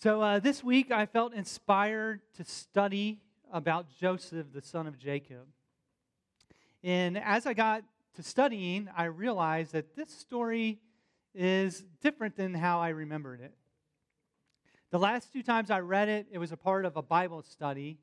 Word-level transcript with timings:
So 0.00 0.22
uh, 0.22 0.38
this 0.38 0.62
week 0.62 0.92
I 0.92 1.06
felt 1.06 1.34
inspired 1.34 2.20
to 2.36 2.44
study 2.44 3.18
about 3.52 3.86
Joseph, 4.00 4.46
the 4.54 4.62
son 4.62 4.86
of 4.86 4.96
Jacob. 4.96 5.44
And 6.84 7.18
as 7.18 7.46
I 7.46 7.52
got 7.52 7.82
to 8.14 8.22
studying, 8.22 8.88
I 8.96 9.06
realized 9.06 9.72
that 9.72 9.96
this 9.96 10.10
story 10.10 10.78
is 11.34 11.84
different 12.00 12.36
than 12.36 12.54
how 12.54 12.78
I 12.78 12.90
remembered 12.90 13.40
it. 13.40 13.52
The 14.90 15.00
last 15.00 15.32
two 15.32 15.42
times 15.42 15.68
I 15.68 15.80
read 15.80 16.08
it, 16.08 16.28
it 16.30 16.38
was 16.38 16.52
a 16.52 16.56
part 16.56 16.84
of 16.84 16.96
a 16.96 17.02
Bible 17.02 17.42
study, 17.42 17.98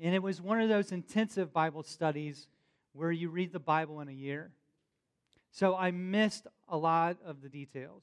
and 0.00 0.16
it 0.16 0.22
was 0.24 0.42
one 0.42 0.60
of 0.60 0.68
those 0.68 0.90
intensive 0.90 1.52
Bible 1.52 1.84
studies 1.84 2.48
where 2.94 3.12
you 3.12 3.30
read 3.30 3.52
the 3.52 3.60
Bible 3.60 4.00
in 4.00 4.08
a 4.08 4.12
year. 4.12 4.50
So 5.52 5.76
I 5.76 5.92
missed 5.92 6.48
a 6.68 6.76
lot 6.76 7.18
of 7.24 7.42
the 7.42 7.48
details. 7.48 8.02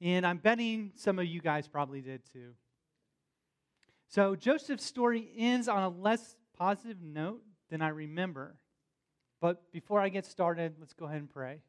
And 0.00 0.26
I'm 0.26 0.38
betting 0.38 0.92
some 0.94 1.18
of 1.18 1.26
you 1.26 1.40
guys 1.40 1.68
probably 1.68 2.00
did 2.00 2.22
too. 2.32 2.52
So 4.08 4.36
Joseph's 4.36 4.84
story 4.84 5.28
ends 5.36 5.68
on 5.68 5.82
a 5.82 5.88
less 5.88 6.36
positive 6.56 7.02
note 7.02 7.42
than 7.70 7.82
I 7.82 7.88
remember. 7.88 8.56
But 9.40 9.72
before 9.72 10.00
I 10.00 10.08
get 10.08 10.24
started, 10.24 10.74
let's 10.78 10.94
go 10.94 11.06
ahead 11.06 11.18
and 11.18 11.30
pray. 11.30 11.60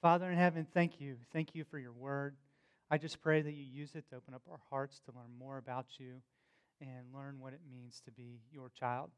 Father 0.00 0.30
in 0.30 0.36
heaven, 0.36 0.66
thank 0.72 1.00
you. 1.00 1.16
Thank 1.32 1.54
you 1.54 1.64
for 1.64 1.78
your 1.78 1.92
word. 1.92 2.36
I 2.90 2.98
just 2.98 3.20
pray 3.20 3.42
that 3.42 3.52
you 3.52 3.64
use 3.64 3.94
it 3.94 4.08
to 4.10 4.16
open 4.16 4.34
up 4.34 4.42
our 4.50 4.60
hearts 4.70 5.00
to 5.06 5.12
learn 5.12 5.36
more 5.38 5.58
about 5.58 5.86
you 5.98 6.20
and 6.80 7.12
learn 7.12 7.40
what 7.40 7.52
it 7.52 7.60
means 7.68 8.00
to 8.04 8.12
be 8.12 8.40
your 8.52 8.70
child. 8.78 9.10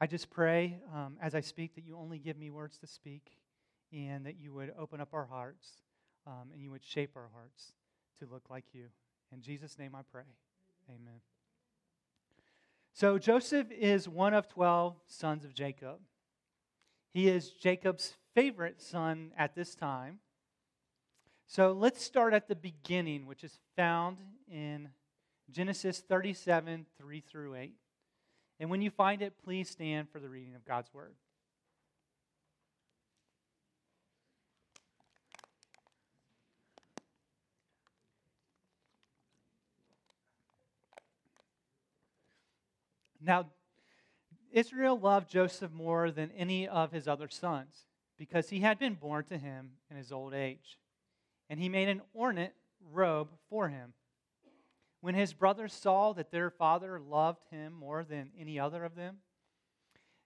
I 0.00 0.06
just 0.06 0.30
pray 0.30 0.80
um, 0.94 1.16
as 1.22 1.34
I 1.34 1.40
speak 1.40 1.74
that 1.76 1.84
you 1.84 1.96
only 1.96 2.18
give 2.18 2.36
me 2.36 2.50
words 2.50 2.78
to 2.78 2.86
speak 2.86 3.30
and 3.92 4.26
that 4.26 4.38
you 4.38 4.52
would 4.52 4.72
open 4.78 5.00
up 5.00 5.14
our 5.14 5.24
hearts 5.24 5.68
um, 6.26 6.50
and 6.52 6.62
you 6.62 6.70
would 6.70 6.84
shape 6.84 7.12
our 7.16 7.28
hearts 7.34 7.72
to 8.18 8.26
look 8.30 8.50
like 8.50 8.64
you. 8.72 8.86
In 9.32 9.42
Jesus' 9.42 9.78
name 9.78 9.94
I 9.94 10.02
pray. 10.10 10.24
Amen. 10.88 11.20
So 12.92 13.18
Joseph 13.18 13.70
is 13.70 14.08
one 14.08 14.34
of 14.34 14.48
12 14.48 14.96
sons 15.06 15.44
of 15.44 15.54
Jacob. 15.54 16.00
He 17.12 17.28
is 17.28 17.50
Jacob's 17.50 18.14
favorite 18.34 18.80
son 18.80 19.32
at 19.36 19.54
this 19.54 19.74
time. 19.74 20.18
So 21.46 21.72
let's 21.72 22.02
start 22.02 22.34
at 22.34 22.46
the 22.46 22.54
beginning, 22.54 23.26
which 23.26 23.42
is 23.42 23.58
found 23.76 24.18
in 24.48 24.90
Genesis 25.50 26.00
37 26.00 26.86
3 26.98 27.20
through 27.20 27.54
8. 27.56 27.74
And 28.60 28.70
when 28.70 28.82
you 28.82 28.90
find 28.90 29.22
it, 29.22 29.34
please 29.42 29.70
stand 29.70 30.10
for 30.10 30.20
the 30.20 30.28
reading 30.28 30.54
of 30.54 30.64
God's 30.64 30.92
word. 30.92 31.14
Now, 43.30 43.46
Israel 44.50 44.98
loved 44.98 45.30
Joseph 45.30 45.70
more 45.70 46.10
than 46.10 46.32
any 46.32 46.66
of 46.66 46.90
his 46.90 47.06
other 47.06 47.28
sons 47.28 47.86
because 48.18 48.48
he 48.48 48.58
had 48.58 48.76
been 48.76 48.94
born 48.94 49.22
to 49.26 49.38
him 49.38 49.70
in 49.88 49.96
his 49.96 50.10
old 50.10 50.34
age. 50.34 50.80
And 51.48 51.60
he 51.60 51.68
made 51.68 51.88
an 51.88 52.02
ornate 52.12 52.54
robe 52.92 53.28
for 53.48 53.68
him. 53.68 53.92
When 55.00 55.14
his 55.14 55.32
brothers 55.32 55.72
saw 55.72 56.12
that 56.14 56.32
their 56.32 56.50
father 56.50 56.98
loved 56.98 57.44
him 57.52 57.72
more 57.72 58.02
than 58.02 58.32
any 58.36 58.58
other 58.58 58.82
of 58.82 58.96
them, 58.96 59.18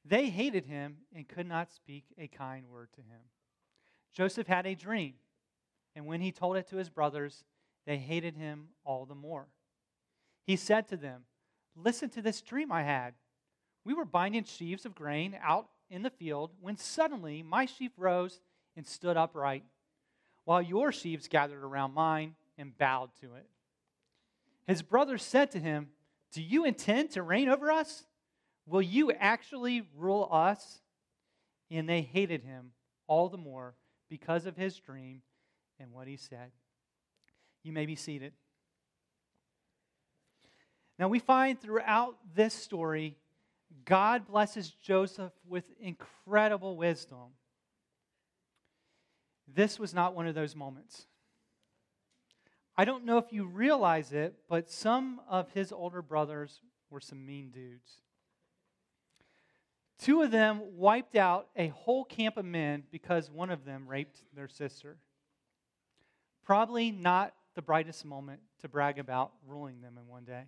they 0.02 0.30
hated 0.30 0.64
him 0.64 0.96
and 1.14 1.28
could 1.28 1.46
not 1.46 1.70
speak 1.70 2.06
a 2.16 2.26
kind 2.26 2.70
word 2.70 2.88
to 2.94 3.02
him. 3.02 3.20
Joseph 4.14 4.46
had 4.46 4.64
a 4.64 4.74
dream, 4.74 5.12
and 5.94 6.06
when 6.06 6.22
he 6.22 6.32
told 6.32 6.56
it 6.56 6.68
to 6.68 6.76
his 6.76 6.88
brothers, 6.88 7.44
they 7.84 7.98
hated 7.98 8.34
him 8.34 8.68
all 8.82 9.04
the 9.04 9.14
more. 9.14 9.48
He 10.46 10.56
said 10.56 10.88
to 10.88 10.96
them, 10.96 11.24
Listen 11.76 12.08
to 12.10 12.22
this 12.22 12.40
dream 12.40 12.70
I 12.70 12.82
had. 12.82 13.14
We 13.84 13.94
were 13.94 14.04
binding 14.04 14.44
sheaves 14.44 14.86
of 14.86 14.94
grain 14.94 15.36
out 15.42 15.68
in 15.90 16.02
the 16.02 16.10
field 16.10 16.50
when 16.60 16.76
suddenly 16.76 17.42
my 17.42 17.66
sheaf 17.66 17.92
rose 17.96 18.40
and 18.76 18.86
stood 18.86 19.16
upright, 19.16 19.64
while 20.44 20.62
your 20.62 20.92
sheaves 20.92 21.28
gathered 21.28 21.62
around 21.62 21.94
mine 21.94 22.34
and 22.58 22.76
bowed 22.76 23.10
to 23.20 23.34
it. 23.34 23.46
His 24.66 24.82
brothers 24.82 25.22
said 25.22 25.50
to 25.52 25.58
him, 25.58 25.88
Do 26.32 26.42
you 26.42 26.64
intend 26.64 27.10
to 27.12 27.22
reign 27.22 27.48
over 27.48 27.70
us? 27.70 28.04
Will 28.66 28.82
you 28.82 29.12
actually 29.12 29.82
rule 29.96 30.28
us? 30.30 30.80
And 31.70 31.88
they 31.88 32.02
hated 32.02 32.42
him 32.42 32.72
all 33.06 33.28
the 33.28 33.36
more 33.36 33.74
because 34.08 34.46
of 34.46 34.56
his 34.56 34.76
dream 34.76 35.22
and 35.78 35.92
what 35.92 36.06
he 36.06 36.16
said. 36.16 36.50
You 37.62 37.72
may 37.72 37.86
be 37.86 37.96
seated. 37.96 38.32
Now, 40.98 41.08
we 41.08 41.18
find 41.18 41.60
throughout 41.60 42.16
this 42.34 42.54
story, 42.54 43.16
God 43.84 44.26
blesses 44.26 44.70
Joseph 44.70 45.32
with 45.46 45.70
incredible 45.80 46.76
wisdom. 46.76 47.34
This 49.52 49.78
was 49.78 49.92
not 49.92 50.14
one 50.14 50.26
of 50.26 50.34
those 50.34 50.54
moments. 50.54 51.06
I 52.76 52.84
don't 52.84 53.04
know 53.04 53.18
if 53.18 53.32
you 53.32 53.44
realize 53.44 54.12
it, 54.12 54.34
but 54.48 54.70
some 54.70 55.20
of 55.28 55.50
his 55.50 55.72
older 55.72 56.02
brothers 56.02 56.60
were 56.90 57.00
some 57.00 57.24
mean 57.24 57.50
dudes. 57.50 58.00
Two 59.98 60.22
of 60.22 60.30
them 60.30 60.60
wiped 60.76 61.14
out 61.14 61.48
a 61.56 61.68
whole 61.68 62.04
camp 62.04 62.36
of 62.36 62.44
men 62.44 62.82
because 62.90 63.30
one 63.30 63.50
of 63.50 63.64
them 63.64 63.86
raped 63.86 64.22
their 64.34 64.48
sister. 64.48 64.96
Probably 66.44 66.90
not 66.90 67.32
the 67.54 67.62
brightest 67.62 68.04
moment 68.04 68.40
to 68.60 68.68
brag 68.68 68.98
about 68.98 69.32
ruling 69.46 69.80
them 69.80 69.96
in 69.96 70.08
one 70.08 70.24
day. 70.24 70.44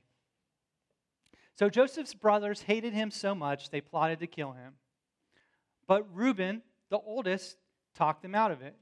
So 1.57 1.71
Joseph's 1.71 2.15
brothers 2.15 2.63
hated 2.63 2.93
him 2.93 3.11
so 3.11 3.35
much 3.35 3.71
they 3.71 3.81
plotted 3.81 4.21
to 4.21 4.27
kill 4.27 4.53
him. 4.53 4.75
But 5.87 6.07
Reuben, 6.15 6.63
the 6.91 6.99
oldest, 6.99 7.57
talked 7.95 8.23
them 8.23 8.35
out 8.35 8.51
of 8.51 8.61
it. 8.61 8.77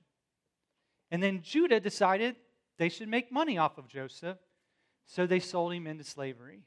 And 1.11 1.23
then 1.23 1.43
Judah 1.43 1.79
decided 1.79 2.37
they 2.79 2.89
should 2.89 3.09
make 3.09 3.31
money 3.31 3.57
off 3.57 3.79
of 3.79 3.87
Joseph, 3.87 4.39
so 5.07 5.27
they 5.27 5.39
sold 5.39 5.73
him 5.73 5.87
into 5.87 6.03
slavery. 6.03 6.63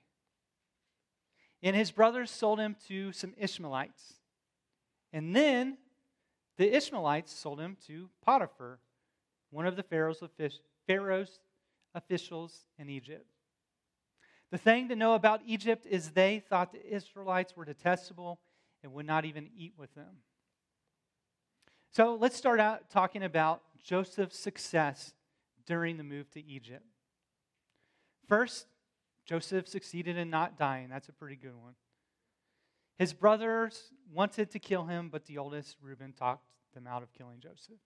And 1.62 1.76
his 1.76 1.92
brothers 1.92 2.32
sold 2.32 2.60
him 2.60 2.78
to 2.88 3.12
some 3.12 3.34
Ishmaelites. 3.38 4.14
And 5.12 5.36
then 5.36 5.78
the 6.58 6.74
Ishmaelites 6.74 7.34
sold 7.34 7.60
him 7.60 7.76
to 7.88 8.10
Potiphar, 8.24 8.80
one 9.50 9.66
of 9.66 9.76
the 9.76 9.84
Pharaoh's, 9.84 10.22
officials 11.94 12.68
in 12.78 12.90
Egypt. 12.90 13.26
The 14.52 14.58
thing 14.58 14.88
to 14.90 14.96
know 14.96 15.14
about 15.14 15.42
Egypt 15.46 15.86
is 15.90 16.12
they 16.12 16.40
thought 16.40 16.72
the 16.72 16.96
Israelites 16.96 17.56
were 17.56 17.66
detestable 17.66 18.40
and 18.82 18.94
would 18.94 19.06
not 19.06 19.26
even 19.26 19.50
eat 19.56 19.74
with 19.78 19.94
them. 19.94 20.22
So 21.92 22.16
let's 22.16 22.36
start 22.36 22.60
out 22.60 22.90
talking 22.90 23.24
about 23.24 23.62
Joseph's 23.84 24.40
success 24.40 25.14
during 25.66 25.98
the 25.98 26.04
move 26.04 26.30
to 26.32 26.46
Egypt. 26.46 26.86
First, 28.28 28.68
Joseph 29.26 29.68
succeeded 29.68 30.18
in 30.18 30.30
not 30.30 30.58
dying. 30.58 30.90
That's 30.90 31.10
a 31.10 31.14
pretty 31.14 31.36
good 31.36 31.56
one. 31.56 31.74
His 32.98 33.14
brothers 33.14 33.92
wanted 34.12 34.52
to 34.52 34.60
kill 34.60 34.86
him, 34.86 35.10
but 35.10 35.26
the 35.26 35.38
oldest, 35.38 35.78
Reuben, 35.82 36.14
talked 36.14 36.46
them 36.74 36.88
out 36.88 37.04
of 37.04 37.14
killing 37.14 37.40
Joseph. 37.40 37.80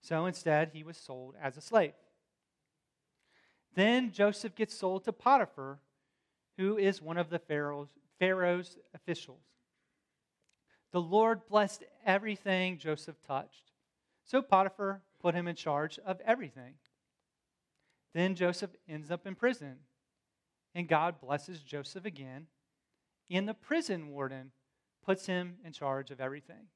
So 0.00 0.26
instead, 0.26 0.70
he 0.72 0.82
was 0.82 0.96
sold 0.96 1.34
as 1.40 1.56
a 1.56 1.60
slave. 1.60 1.92
Then 3.74 4.10
Joseph 4.10 4.54
gets 4.54 4.74
sold 4.74 5.04
to 5.04 5.12
Potiphar, 5.12 5.78
who 6.58 6.76
is 6.76 7.00
one 7.00 7.16
of 7.16 7.30
the 7.30 7.38
Pharaoh's, 7.38 7.88
Pharaoh's 8.18 8.76
officials. 8.94 9.44
The 10.92 11.00
Lord 11.00 11.46
blessed 11.46 11.84
everything 12.04 12.78
Joseph 12.78 13.16
touched. 13.26 13.70
So 14.24 14.42
Potiphar 14.42 15.02
put 15.20 15.34
him 15.34 15.48
in 15.48 15.56
charge 15.56 15.98
of 16.04 16.20
everything. 16.26 16.74
Then 18.14 18.34
Joseph 18.34 18.70
ends 18.88 19.10
up 19.10 19.26
in 19.26 19.34
prison, 19.34 19.76
and 20.74 20.88
God 20.88 21.20
blesses 21.20 21.62
Joseph 21.62 22.04
again, 22.04 22.46
and 23.30 23.48
the 23.48 23.54
prison 23.54 24.08
warden 24.08 24.50
puts 25.04 25.26
him 25.26 25.56
in 25.64 25.72
charge 25.72 26.10
of 26.10 26.20
everything. 26.20 26.66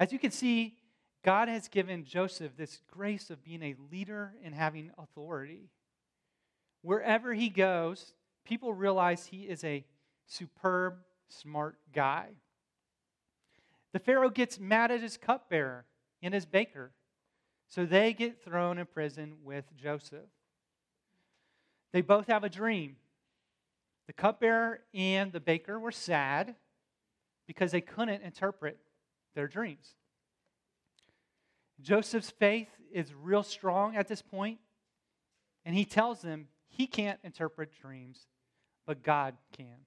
As 0.00 0.12
you 0.12 0.18
can 0.18 0.30
see, 0.30 0.76
God 1.24 1.48
has 1.48 1.68
given 1.68 2.04
Joseph 2.04 2.56
this 2.56 2.80
grace 2.90 3.28
of 3.28 3.44
being 3.44 3.62
a 3.62 3.74
leader 3.90 4.34
and 4.42 4.54
having 4.54 4.92
authority. 4.96 5.70
Wherever 6.82 7.34
he 7.34 7.48
goes, 7.48 8.14
people 8.48 8.72
realize 8.72 9.26
he 9.26 9.42
is 9.42 9.62
a 9.62 9.84
superb, 10.26 10.94
smart 11.28 11.76
guy. 11.92 12.28
The 13.92 13.98
Pharaoh 13.98 14.30
gets 14.30 14.58
mad 14.58 14.90
at 14.90 15.02
his 15.02 15.16
cupbearer 15.18 15.84
and 16.22 16.32
his 16.32 16.46
baker, 16.46 16.92
so 17.68 17.84
they 17.84 18.14
get 18.14 18.42
thrown 18.42 18.78
in 18.78 18.86
prison 18.86 19.36
with 19.44 19.64
Joseph. 19.76 20.30
They 21.92 22.00
both 22.00 22.26
have 22.28 22.42
a 22.42 22.48
dream. 22.48 22.96
The 24.06 24.12
cupbearer 24.14 24.80
and 24.94 25.30
the 25.32 25.40
baker 25.40 25.78
were 25.78 25.92
sad 25.92 26.54
because 27.46 27.72
they 27.72 27.82
couldn't 27.82 28.22
interpret 28.22 28.78
their 29.34 29.46
dreams. 29.46 29.94
Joseph's 31.80 32.30
faith 32.30 32.68
is 32.92 33.12
real 33.14 33.42
strong 33.42 33.94
at 33.96 34.08
this 34.08 34.22
point, 34.22 34.58
And 35.64 35.76
he 35.76 35.84
tells 35.84 36.22
them 36.22 36.48
he 36.68 36.86
can't 36.86 37.20
interpret 37.22 37.70
dreams, 37.78 38.26
but 38.88 39.02
God 39.02 39.34
can. 39.52 39.84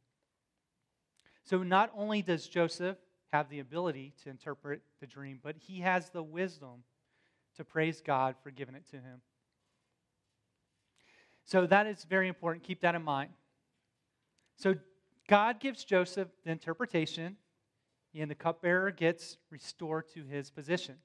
So 1.44 1.63
not 1.63 1.92
only 1.98 2.21
does 2.21 2.48
Joseph 2.48 2.98
have 3.33 3.50
the 3.50 3.59
ability 3.59 4.13
to 4.24 4.30
interpret 4.30 4.83
the 5.00 5.07
dream, 5.07 5.39
but 5.42 5.56
he 5.57 5.80
has 5.80 6.09
the 6.09 6.21
wisdom 6.21 6.83
to 7.57 7.65
praise 7.65 8.00
God 8.00 8.36
for 8.44 8.51
giving 8.51 8.75
it 8.75 8.88
to 8.92 8.98
him. 8.98 9.21
So 11.45 11.65
that 11.65 11.88
is 11.88 12.06
very 12.07 12.27
important. 12.27 12.63
Keep 12.63 12.81
that 12.81 12.94
in 12.94 13.01
mind. 13.01 13.31
So 14.56 14.75
God 15.27 15.59
gives 15.59 15.83
Joseph 15.83 16.27
the 16.45 16.51
interpretation, 16.51 17.38
and 18.13 18.30
the 18.30 18.36
cupbearer 18.36 18.92
gets 18.92 19.38
restored 19.50 20.09
to 20.13 20.25
his 20.25 20.51
position. 20.51 20.98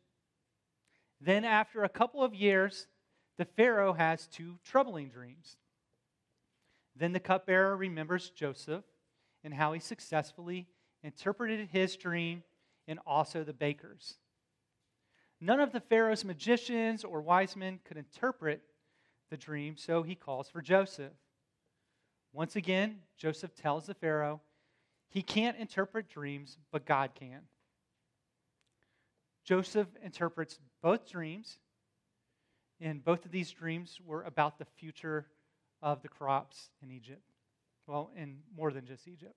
Then, 1.18 1.46
after 1.46 1.82
a 1.82 1.88
couple 1.88 2.22
of 2.22 2.34
years, 2.34 2.88
the 3.38 3.46
Pharaoh 3.46 3.94
has 3.94 4.26
two 4.26 4.58
troubling 4.62 5.08
dreams. 5.08 5.56
Then 6.98 7.12
the 7.12 7.20
cupbearer 7.20 7.76
remembers 7.76 8.30
Joseph 8.30 8.84
and 9.44 9.52
how 9.52 9.72
he 9.72 9.80
successfully 9.80 10.66
interpreted 11.02 11.68
his 11.70 11.96
dream 11.96 12.42
and 12.88 12.98
also 13.06 13.44
the 13.44 13.52
baker's. 13.52 14.16
None 15.40 15.60
of 15.60 15.72
the 15.72 15.80
Pharaoh's 15.80 16.24
magicians 16.24 17.04
or 17.04 17.20
wise 17.20 17.54
men 17.54 17.80
could 17.84 17.98
interpret 17.98 18.62
the 19.30 19.36
dream, 19.36 19.76
so 19.76 20.02
he 20.02 20.14
calls 20.14 20.48
for 20.48 20.62
Joseph. 20.62 21.12
Once 22.32 22.56
again, 22.56 23.00
Joseph 23.18 23.54
tells 23.54 23.86
the 23.86 23.94
Pharaoh 23.94 24.40
he 25.08 25.22
can't 25.22 25.56
interpret 25.58 26.08
dreams, 26.08 26.58
but 26.72 26.84
God 26.84 27.10
can. 27.14 27.42
Joseph 29.44 29.88
interprets 30.02 30.58
both 30.82 31.08
dreams, 31.08 31.58
and 32.80 33.04
both 33.04 33.24
of 33.24 33.30
these 33.30 33.50
dreams 33.52 33.98
were 34.04 34.24
about 34.24 34.58
the 34.58 34.64
future 34.64 35.26
of 35.82 36.02
the 36.02 36.08
crops 36.08 36.70
in 36.82 36.90
Egypt. 36.90 37.22
Well, 37.86 38.10
in 38.16 38.38
more 38.56 38.72
than 38.72 38.84
just 38.84 39.06
Egypt. 39.06 39.36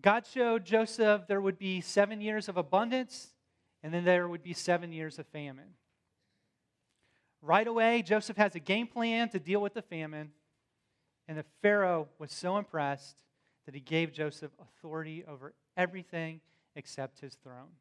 God 0.00 0.26
showed 0.26 0.64
Joseph 0.64 1.26
there 1.28 1.40
would 1.40 1.58
be 1.58 1.80
seven 1.80 2.20
years 2.20 2.48
of 2.48 2.56
abundance, 2.56 3.28
and 3.82 3.94
then 3.94 4.04
there 4.04 4.28
would 4.28 4.42
be 4.42 4.52
seven 4.52 4.92
years 4.92 5.18
of 5.18 5.26
famine. 5.28 5.74
Right 7.40 7.66
away, 7.66 8.02
Joseph 8.02 8.36
has 8.36 8.54
a 8.54 8.60
game 8.60 8.86
plan 8.86 9.28
to 9.30 9.38
deal 9.38 9.60
with 9.60 9.74
the 9.74 9.82
famine, 9.82 10.32
and 11.28 11.38
the 11.38 11.44
Pharaoh 11.62 12.08
was 12.18 12.32
so 12.32 12.56
impressed 12.56 13.22
that 13.66 13.74
he 13.74 13.80
gave 13.80 14.12
Joseph 14.12 14.52
authority 14.60 15.24
over 15.26 15.54
everything 15.76 16.40
except 16.74 17.20
his 17.20 17.34
throne. 17.36 17.76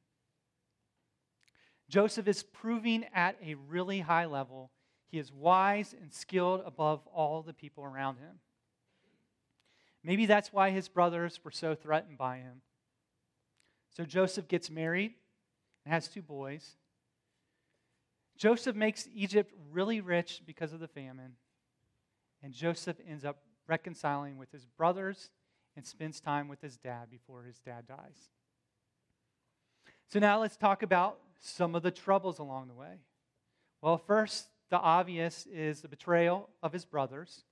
Joseph 1.90 2.28
is 2.28 2.44
proving 2.44 3.06
at 3.14 3.38
a 3.44 3.56
really 3.56 4.00
high 4.00 4.26
level 4.26 4.72
he 5.14 5.20
is 5.20 5.32
wise 5.32 5.94
and 6.02 6.12
skilled 6.12 6.64
above 6.66 7.06
all 7.14 7.44
the 7.44 7.54
people 7.54 7.84
around 7.84 8.16
him. 8.16 8.40
Maybe 10.04 10.26
that's 10.26 10.52
why 10.52 10.72
his 10.72 10.90
brothers 10.90 11.40
were 11.44 11.52
so 11.52 11.76
threatened 11.76 12.18
by 12.18 12.38
him. 12.38 12.64
So 13.96 14.06
Joseph 14.06 14.48
gets 14.48 14.72
married 14.72 15.14
and 15.86 15.94
has 15.94 16.08
two 16.08 16.24
boys. 16.24 16.78
Joseph 18.40 18.76
makes 18.76 19.08
Egypt 19.14 19.54
really 19.72 20.02
rich 20.02 20.42
because 20.48 20.74
of 20.74 20.80
the 20.80 20.88
famine. 20.88 21.34
And 22.42 22.52
Joseph 22.52 22.98
ends 23.08 23.24
up 23.24 23.38
reconciling 23.68 24.40
with 24.40 24.52
his 24.52 24.66
brothers 24.66 25.30
and 25.76 25.86
spends 25.86 26.22
time 26.22 26.48
with 26.48 26.60
his 26.60 26.78
dad 26.78 27.12
before 27.12 27.44
his 27.44 27.60
dad 27.60 27.86
dies. 27.88 28.32
So 30.08 30.18
now 30.18 30.42
let's 30.42 30.58
talk 30.58 30.82
about 30.82 31.20
some 31.40 31.76
of 31.76 31.84
the 31.84 31.92
troubles 31.92 32.40
along 32.40 32.68
the 32.68 32.74
way. 32.74 32.96
Well, 33.80 34.00
first, 34.00 34.48
the 34.74 34.80
obvious 34.80 35.46
is 35.54 35.82
the 35.82 35.88
betrayal 35.88 36.50
of 36.64 36.74
his 36.74 36.84
brothers. 36.84 37.44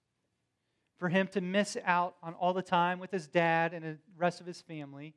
For 0.98 1.08
him 1.08 1.28
to 1.34 1.40
miss 1.40 1.78
out 1.86 2.16
on 2.24 2.34
all 2.34 2.52
the 2.52 2.64
time 2.64 2.98
with 2.98 3.12
his 3.12 3.28
dad 3.28 3.76
and 3.76 3.86
the 3.86 3.98
rest 4.18 4.42
of 4.42 4.48
his 4.48 4.60
family, 4.60 5.14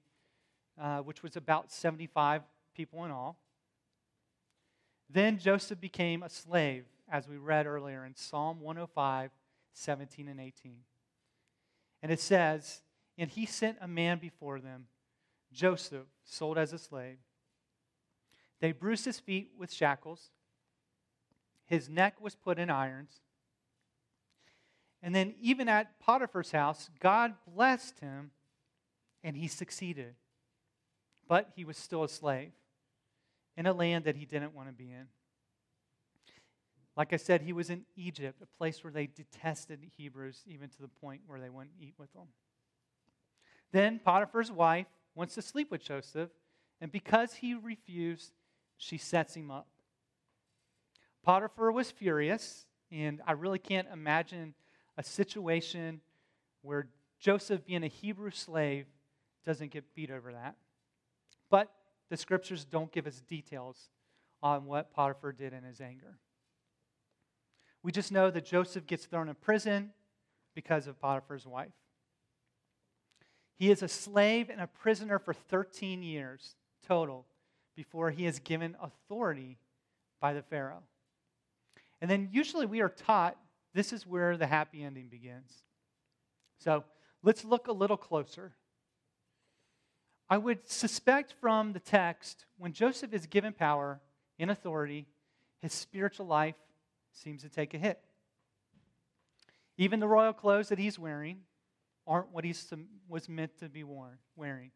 uh, 0.78 0.98
which 0.98 1.22
was 1.22 1.34
about 1.34 1.72
75 1.72 2.42
people 2.74 3.06
in 3.06 3.10
all. 3.10 3.38
Then 5.08 5.38
Joseph 5.38 5.80
became 5.80 6.22
a 6.22 6.28
slave, 6.28 6.84
as 7.10 7.26
we 7.26 7.38
read 7.38 7.64
earlier 7.64 8.04
in 8.04 8.14
Psalm 8.14 8.60
105, 8.60 9.30
17 9.72 10.28
and 10.28 10.40
18. 10.40 10.76
And 12.02 12.12
it 12.12 12.20
says, 12.20 12.82
And 13.16 13.30
he 13.30 13.46
sent 13.46 13.78
a 13.80 13.88
man 13.88 14.18
before 14.18 14.60
them, 14.60 14.88
Joseph, 15.54 16.04
sold 16.22 16.58
as 16.58 16.74
a 16.74 16.78
slave. 16.78 17.16
They 18.60 18.72
bruised 18.72 19.06
his 19.06 19.18
feet 19.18 19.52
with 19.56 19.72
shackles 19.72 20.32
his 21.66 21.88
neck 21.88 22.20
was 22.20 22.34
put 22.34 22.58
in 22.58 22.70
irons. 22.70 23.20
And 25.02 25.14
then, 25.14 25.34
even 25.40 25.68
at 25.68 26.00
Potiphar's 26.00 26.52
house, 26.52 26.88
God 26.98 27.34
blessed 27.46 28.00
him 28.00 28.30
and 29.22 29.36
he 29.36 29.48
succeeded. 29.48 30.14
But 31.28 31.50
he 31.54 31.64
was 31.64 31.76
still 31.76 32.04
a 32.04 32.08
slave 32.08 32.52
in 33.56 33.66
a 33.66 33.72
land 33.72 34.04
that 34.04 34.16
he 34.16 34.24
didn't 34.24 34.54
want 34.54 34.68
to 34.68 34.74
be 34.74 34.90
in. 34.90 35.06
Like 36.96 37.12
I 37.12 37.16
said, 37.16 37.42
he 37.42 37.52
was 37.52 37.70
in 37.70 37.84
Egypt, 37.96 38.40
a 38.40 38.58
place 38.58 38.84
where 38.84 38.92
they 38.92 39.06
detested 39.06 39.80
Hebrews, 39.96 40.42
even 40.46 40.68
to 40.68 40.82
the 40.82 40.88
point 40.88 41.22
where 41.26 41.40
they 41.40 41.50
wouldn't 41.50 41.74
eat 41.80 41.94
with 41.98 42.12
them. 42.12 42.28
Then 43.72 43.98
Potiphar's 43.98 44.52
wife 44.52 44.86
wants 45.14 45.34
to 45.34 45.42
sleep 45.42 45.70
with 45.70 45.82
Joseph, 45.82 46.30
and 46.80 46.92
because 46.92 47.34
he 47.34 47.54
refused, 47.54 48.32
she 48.76 48.96
sets 48.96 49.34
him 49.34 49.50
up. 49.50 49.66
Potiphar 51.24 51.72
was 51.72 51.90
furious, 51.90 52.66
and 52.92 53.22
I 53.26 53.32
really 53.32 53.58
can't 53.58 53.88
imagine 53.90 54.54
a 54.98 55.02
situation 55.02 56.00
where 56.60 56.88
Joseph, 57.18 57.64
being 57.64 57.82
a 57.82 57.88
Hebrew 57.88 58.30
slave, 58.30 58.86
doesn't 59.44 59.70
get 59.70 59.94
beat 59.94 60.10
over 60.10 60.32
that. 60.32 60.56
But 61.50 61.70
the 62.10 62.16
scriptures 62.16 62.64
don't 62.64 62.92
give 62.92 63.06
us 63.06 63.20
details 63.20 63.88
on 64.42 64.66
what 64.66 64.92
Potiphar 64.92 65.32
did 65.32 65.54
in 65.54 65.64
his 65.64 65.80
anger. 65.80 66.18
We 67.82 67.90
just 67.90 68.12
know 68.12 68.30
that 68.30 68.44
Joseph 68.44 68.86
gets 68.86 69.06
thrown 69.06 69.28
in 69.28 69.34
prison 69.34 69.90
because 70.54 70.86
of 70.86 71.00
Potiphar's 71.00 71.46
wife. 71.46 71.72
He 73.56 73.70
is 73.70 73.82
a 73.82 73.88
slave 73.88 74.50
and 74.50 74.60
a 74.60 74.66
prisoner 74.66 75.18
for 75.18 75.32
13 75.32 76.02
years 76.02 76.56
total 76.86 77.26
before 77.74 78.10
he 78.10 78.26
is 78.26 78.38
given 78.40 78.76
authority 78.80 79.58
by 80.20 80.32
the 80.32 80.42
Pharaoh. 80.42 80.82
And 82.00 82.10
then 82.10 82.28
usually 82.32 82.66
we 82.66 82.80
are 82.80 82.88
taught 82.88 83.36
this 83.74 83.92
is 83.92 84.06
where 84.06 84.36
the 84.36 84.46
happy 84.46 84.82
ending 84.82 85.08
begins. 85.08 85.62
So 86.58 86.84
let's 87.22 87.44
look 87.44 87.68
a 87.68 87.72
little 87.72 87.96
closer. 87.96 88.52
I 90.28 90.38
would 90.38 90.68
suspect 90.68 91.34
from 91.40 91.72
the 91.72 91.80
text, 91.80 92.46
when 92.56 92.72
Joseph 92.72 93.12
is 93.12 93.26
given 93.26 93.52
power 93.52 94.00
and 94.38 94.50
authority, 94.50 95.06
his 95.60 95.72
spiritual 95.72 96.26
life 96.26 96.54
seems 97.12 97.42
to 97.42 97.48
take 97.48 97.74
a 97.74 97.78
hit. 97.78 98.00
Even 99.76 100.00
the 100.00 100.08
royal 100.08 100.32
clothes 100.32 100.68
that 100.68 100.78
he's 100.78 100.98
wearing 100.98 101.40
aren't 102.06 102.32
what 102.32 102.44
he 102.44 102.54
was 103.08 103.28
meant 103.28 103.58
to 103.58 103.68
be 103.68 103.82
worn, 103.82 104.18
wearing. 104.36 104.70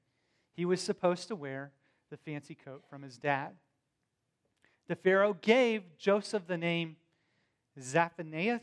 He 0.54 0.64
was 0.64 0.80
supposed 0.80 1.28
to 1.28 1.36
wear 1.36 1.72
the 2.10 2.16
fancy 2.16 2.54
coat 2.54 2.84
from 2.88 3.02
his 3.02 3.16
dad. 3.16 3.52
The 4.88 4.96
Pharaoh 4.96 5.34
gave 5.34 5.82
Joseph 5.98 6.46
the 6.46 6.58
name 6.58 6.96
Zaphaneath, 7.78 8.60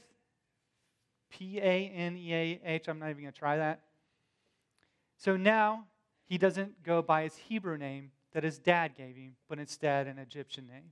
P 1.29 1.59
A 1.59 1.89
N 1.89 2.17
E 2.17 2.33
A 2.33 2.61
H. 2.63 2.87
I'm 2.87 2.99
not 2.99 3.09
even 3.09 3.23
going 3.23 3.33
to 3.33 3.39
try 3.39 3.57
that. 3.57 3.81
So 5.17 5.37
now 5.37 5.85
he 6.25 6.37
doesn't 6.37 6.83
go 6.83 7.01
by 7.01 7.23
his 7.23 7.35
Hebrew 7.35 7.77
name 7.77 8.11
that 8.33 8.43
his 8.43 8.59
dad 8.59 8.95
gave 8.95 9.15
him, 9.15 9.35
but 9.47 9.59
instead 9.59 10.07
an 10.07 10.19
Egyptian 10.19 10.67
name. 10.67 10.91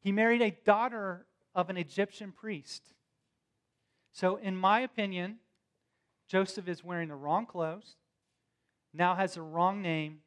He 0.00 0.12
married 0.12 0.42
a 0.42 0.50
daughter 0.50 1.26
of 1.54 1.70
an 1.70 1.78
Egyptian 1.78 2.30
priest. 2.30 2.92
So, 4.12 4.36
in 4.36 4.56
my 4.56 4.80
opinion, 4.80 5.38
Joseph 6.28 6.68
is 6.68 6.84
wearing 6.84 7.08
the 7.08 7.14
wrong 7.14 7.46
clothes, 7.46 7.96
now 8.92 9.14
has 9.14 9.34
the 9.34 9.42
wrong 9.42 9.80
name, 9.80 10.18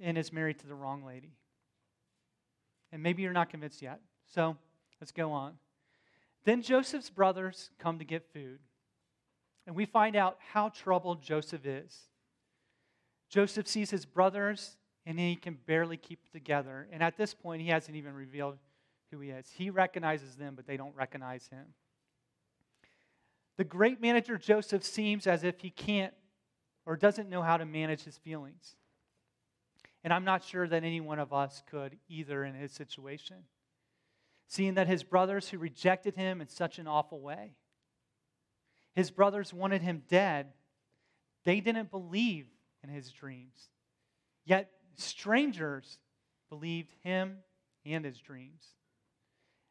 and 0.00 0.16
is 0.16 0.32
married 0.32 0.58
to 0.60 0.66
the 0.66 0.74
wrong 0.74 1.04
lady. 1.04 1.34
And 2.92 3.02
maybe 3.02 3.22
you're 3.22 3.32
not 3.32 3.50
convinced 3.50 3.82
yet. 3.82 4.00
So 4.32 4.56
let's 5.00 5.12
go 5.12 5.32
on. 5.32 5.54
Then 6.44 6.62
Joseph's 6.62 7.10
brothers 7.10 7.70
come 7.78 7.98
to 7.98 8.04
get 8.04 8.32
food. 8.32 8.58
And 9.66 9.76
we 9.76 9.84
find 9.84 10.16
out 10.16 10.38
how 10.52 10.70
troubled 10.70 11.22
Joseph 11.22 11.66
is. 11.66 12.08
Joseph 13.28 13.68
sees 13.68 13.90
his 13.90 14.04
brothers 14.04 14.76
and 15.06 15.18
he 15.18 15.36
can 15.36 15.58
barely 15.66 15.96
keep 15.96 16.30
together. 16.32 16.88
And 16.92 17.02
at 17.02 17.16
this 17.16 17.34
point, 17.34 17.62
he 17.62 17.68
hasn't 17.68 17.96
even 17.96 18.14
revealed 18.14 18.58
who 19.10 19.20
he 19.20 19.30
is. 19.30 19.50
He 19.50 19.70
recognizes 19.70 20.36
them, 20.36 20.54
but 20.54 20.66
they 20.66 20.76
don't 20.76 20.94
recognize 20.94 21.48
him. 21.48 21.66
The 23.56 23.64
great 23.64 24.00
manager 24.00 24.38
Joseph 24.38 24.84
seems 24.84 25.26
as 25.26 25.44
if 25.44 25.60
he 25.60 25.70
can't 25.70 26.14
or 26.86 26.96
doesn't 26.96 27.28
know 27.28 27.42
how 27.42 27.56
to 27.56 27.66
manage 27.66 28.02
his 28.04 28.18
feelings. 28.18 28.76
And 30.02 30.12
I'm 30.12 30.24
not 30.24 30.42
sure 30.44 30.66
that 30.66 30.82
any 30.84 31.00
one 31.00 31.18
of 31.18 31.32
us 31.32 31.62
could 31.70 31.98
either 32.08 32.44
in 32.44 32.54
his 32.54 32.72
situation. 32.72 33.44
seeing 34.50 34.74
that 34.74 34.88
his 34.88 35.04
brothers 35.04 35.48
who 35.48 35.58
rejected 35.58 36.16
him 36.16 36.40
in 36.40 36.48
such 36.48 36.80
an 36.80 36.88
awful 36.88 37.20
way. 37.20 37.54
His 38.96 39.08
brothers 39.08 39.54
wanted 39.54 39.80
him 39.80 40.02
dead. 40.08 40.48
They 41.44 41.60
didn't 41.60 41.92
believe 41.92 42.48
in 42.82 42.90
his 42.90 43.12
dreams. 43.12 43.70
Yet 44.44 44.68
strangers 44.96 46.00
believed 46.48 46.92
him 47.04 47.38
and 47.86 48.04
his 48.04 48.18
dreams. 48.18 48.64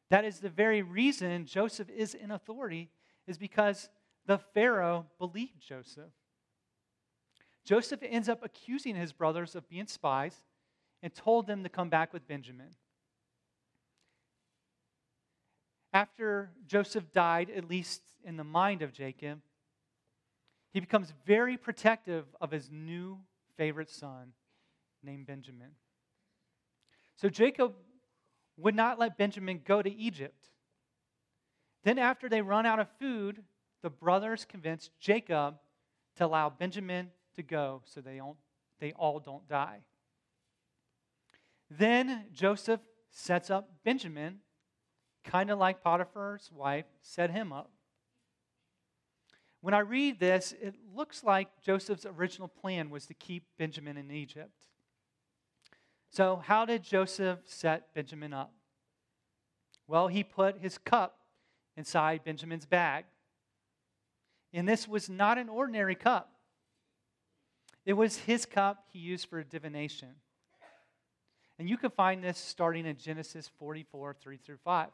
That 0.10 0.24
is 0.24 0.40
the 0.40 0.50
very 0.50 0.82
reason 0.82 1.46
Joseph 1.46 1.90
is 1.90 2.14
in 2.14 2.32
authority, 2.32 2.90
is 3.28 3.38
because 3.38 3.90
the 4.28 4.38
Pharaoh 4.38 5.08
believed 5.18 5.60
Joseph. 5.60 6.14
Joseph 7.70 8.00
ends 8.02 8.28
up 8.28 8.44
accusing 8.44 8.96
his 8.96 9.14
brothers 9.14 9.54
of 9.54 9.70
being 9.70 9.86
spies 9.86 10.34
and 11.04 11.14
told 11.14 11.46
them 11.46 11.62
to 11.62 11.70
come 11.70 11.88
back 11.88 12.12
with 12.12 12.28
Benjamin. 12.28 12.72
After 15.94 16.50
Joseph 16.66 17.14
died, 17.14 17.52
at 17.56 17.70
least 17.70 18.02
in 18.26 18.38
the 18.38 18.44
mind 18.44 18.82
of 18.82 18.92
Jacob, 18.92 19.42
he 20.74 20.80
becomes 20.80 21.14
very 21.28 21.58
protective 21.58 22.26
of 22.42 22.50
his 22.50 22.72
new 22.72 23.20
favorite 23.56 23.92
son 23.92 24.34
named 25.04 25.28
Benjamin. 25.28 25.74
So 27.18 27.30
Jacob 27.30 27.76
would 28.58 28.74
not 28.74 28.98
let 28.98 29.16
Benjamin 29.16 29.62
go 29.64 29.84
to 29.84 29.94
Egypt. 29.94 30.48
Then, 31.84 32.00
after 32.00 32.30
they 32.30 32.42
run 32.42 32.66
out 32.66 32.80
of 32.80 32.88
food, 33.00 33.44
the 33.84 33.92
brothers 33.92 34.44
convince 34.44 34.90
Jacob 35.00 35.60
to 36.16 36.26
allow 36.26 36.50
Benjamin 36.50 37.12
to 37.40 37.44
go 37.44 37.82
so 37.86 38.02
they, 38.02 38.18
don't, 38.18 38.38
they 38.80 38.92
all 38.94 39.20
don't 39.20 39.48
die. 39.48 39.80
Then 41.70 42.26
Joseph 42.32 42.82
sets 43.12 43.50
up 43.50 43.70
Benjamin, 43.84 44.40
kind 45.24 45.50
of 45.50 45.58
like 45.58 45.84
Potiphar's 45.84 46.52
wife 46.52 46.86
set 47.02 47.32
him 47.32 47.52
up. 47.52 47.72
When 49.62 49.74
I 49.74 49.80
read 49.80 50.20
this, 50.20 50.54
it 50.62 50.76
looks 50.96 51.24
like 51.24 51.50
Joseph's 51.62 52.06
original 52.06 52.48
plan 52.48 52.90
was 52.90 53.06
to 53.08 53.14
keep 53.14 53.44
Benjamin 53.58 53.98
in 53.98 54.10
Egypt. 54.10 54.68
So, 56.12 56.38
how 56.38 56.66
did 56.66 56.84
Joseph 56.84 57.40
set 57.46 57.94
Benjamin 57.94 58.34
up? 58.34 58.54
Well, 59.88 60.08
he 60.08 60.24
put 60.24 60.60
his 60.60 60.78
cup 60.78 61.20
inside 61.76 62.24
Benjamin's 62.24 62.66
bag. 62.66 63.06
And 64.54 64.68
this 64.68 64.88
was 64.88 65.10
not 65.10 65.38
an 65.38 65.50
ordinary 65.50 65.96
cup, 65.96 66.32
it 67.90 67.98
was 67.98 68.18
his 68.18 68.46
cup 68.46 68.84
he 68.94 69.00
used 69.00 69.28
for 69.28 69.42
divination. 69.42 70.10
And 71.58 71.68
you 71.68 71.76
can 71.76 71.90
find 71.90 72.24
this 72.24 72.38
starting 72.38 72.86
in 72.86 72.98
Genesis 72.98 73.50
44 73.58 74.14
3 74.14 74.38
through 74.38 74.60
5. 74.64 74.90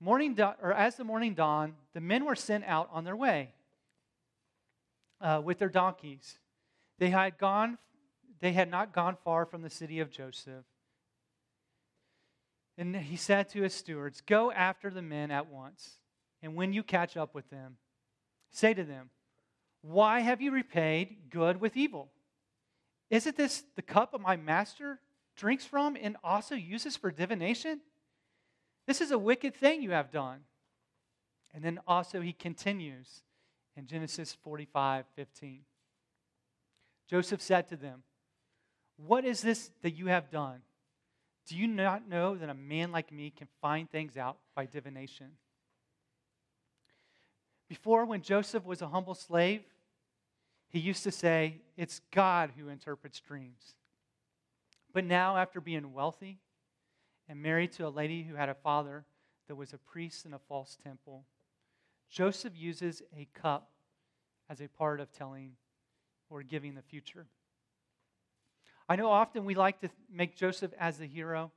Morning 0.00 0.40
or 0.40 0.72
as 0.72 0.96
the 0.96 1.04
morning 1.04 1.34
dawned, 1.34 1.74
the 1.92 2.00
men 2.00 2.24
were 2.24 2.34
sent 2.34 2.64
out 2.64 2.88
on 2.90 3.04
their 3.04 3.14
way 3.14 3.52
uh, 5.20 5.42
with 5.44 5.58
their 5.58 5.68
donkeys. 5.68 6.38
They 6.98 7.10
had 7.10 7.36
gone, 7.36 7.76
they 8.40 8.52
had 8.52 8.70
not 8.70 8.94
gone 8.94 9.18
far 9.22 9.44
from 9.44 9.60
the 9.60 9.68
city 9.68 10.00
of 10.00 10.10
Joseph. 10.10 10.64
And 12.78 12.96
he 12.96 13.16
said 13.16 13.50
to 13.50 13.60
his 13.60 13.74
stewards, 13.74 14.22
Go 14.22 14.50
after 14.50 14.88
the 14.88 15.02
men 15.02 15.30
at 15.30 15.46
once, 15.50 15.98
and 16.42 16.54
when 16.54 16.72
you 16.72 16.82
catch 16.82 17.18
up 17.18 17.34
with 17.34 17.50
them, 17.50 17.76
say 18.50 18.72
to 18.72 18.82
them, 18.82 19.10
Why 19.88 20.18
have 20.18 20.42
you 20.42 20.50
repaid 20.50 21.30
good 21.30 21.60
with 21.60 21.76
evil? 21.76 22.10
Isn't 23.08 23.36
this 23.36 23.62
the 23.76 23.82
cup 23.82 24.14
of 24.14 24.20
my 24.20 24.36
master 24.36 24.98
drinks 25.36 25.64
from 25.64 25.96
and 26.00 26.16
also 26.24 26.56
uses 26.56 26.96
for 26.96 27.12
divination? 27.12 27.80
This 28.88 29.00
is 29.00 29.12
a 29.12 29.18
wicked 29.18 29.54
thing 29.54 29.82
you 29.82 29.92
have 29.92 30.10
done. 30.10 30.40
And 31.54 31.62
then 31.62 31.78
also 31.86 32.20
he 32.20 32.32
continues 32.32 33.22
in 33.76 33.86
Genesis 33.86 34.36
45 34.42 35.04
15. 35.14 35.60
Joseph 37.08 37.40
said 37.40 37.68
to 37.68 37.76
them, 37.76 38.02
What 38.96 39.24
is 39.24 39.40
this 39.40 39.70
that 39.82 39.92
you 39.92 40.08
have 40.08 40.32
done? 40.32 40.62
Do 41.48 41.56
you 41.56 41.68
not 41.68 42.08
know 42.08 42.34
that 42.34 42.50
a 42.50 42.54
man 42.54 42.90
like 42.90 43.12
me 43.12 43.30
can 43.30 43.46
find 43.62 43.88
things 43.88 44.16
out 44.16 44.38
by 44.56 44.66
divination? 44.66 45.28
Before, 47.68 48.04
when 48.04 48.22
Joseph 48.22 48.64
was 48.64 48.82
a 48.82 48.88
humble 48.88 49.14
slave, 49.14 49.62
he 50.68 50.78
used 50.78 51.04
to 51.04 51.10
say, 51.10 51.60
It's 51.76 52.00
God 52.12 52.52
who 52.56 52.68
interprets 52.68 53.20
dreams. 53.20 53.74
But 54.92 55.04
now, 55.04 55.36
after 55.36 55.60
being 55.60 55.92
wealthy 55.92 56.38
and 57.28 57.42
married 57.42 57.72
to 57.72 57.86
a 57.86 57.90
lady 57.90 58.22
who 58.22 58.34
had 58.34 58.48
a 58.48 58.54
father 58.54 59.04
that 59.48 59.56
was 59.56 59.72
a 59.72 59.78
priest 59.78 60.24
in 60.24 60.32
a 60.32 60.38
false 60.38 60.76
temple, 60.82 61.24
Joseph 62.08 62.54
uses 62.56 63.02
a 63.16 63.28
cup 63.34 63.70
as 64.48 64.60
a 64.60 64.68
part 64.68 65.00
of 65.00 65.12
telling 65.12 65.52
or 66.30 66.42
giving 66.42 66.74
the 66.74 66.82
future. 66.82 67.26
I 68.88 68.96
know 68.96 69.10
often 69.10 69.44
we 69.44 69.54
like 69.54 69.80
to 69.80 69.90
make 70.10 70.36
Joseph 70.36 70.72
as 70.78 70.98
the 70.98 71.06
hero, 71.06 71.50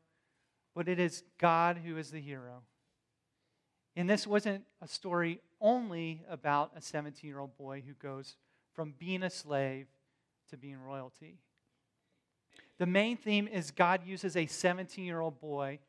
but 0.75 0.87
it 0.87 0.99
is 0.99 1.23
God 1.37 1.77
who 1.77 1.97
is 1.97 2.11
the 2.11 2.21
hero. 2.21 2.63
And 3.95 4.09
this 4.09 4.25
wasn't 4.25 4.63
a 4.81 4.87
story 4.87 5.41
only 5.61 6.23
about 6.29 6.71
a 6.75 6.81
17 6.81 7.27
year 7.27 7.39
old 7.39 7.57
boy 7.57 7.83
who 7.85 7.93
goes 7.93 8.35
from 8.79 8.93
being 8.97 9.23
a 9.23 9.29
slave 9.29 9.87
to 10.49 10.55
being 10.55 10.79
royalty. 10.79 11.37
The 12.77 12.85
main 12.85 13.17
theme 13.17 13.45
is 13.45 13.71
God 13.71 14.05
uses 14.05 14.37
a 14.37 14.45
17 14.45 15.03
year 15.03 15.19
old 15.19 15.41
boy, 15.41 15.79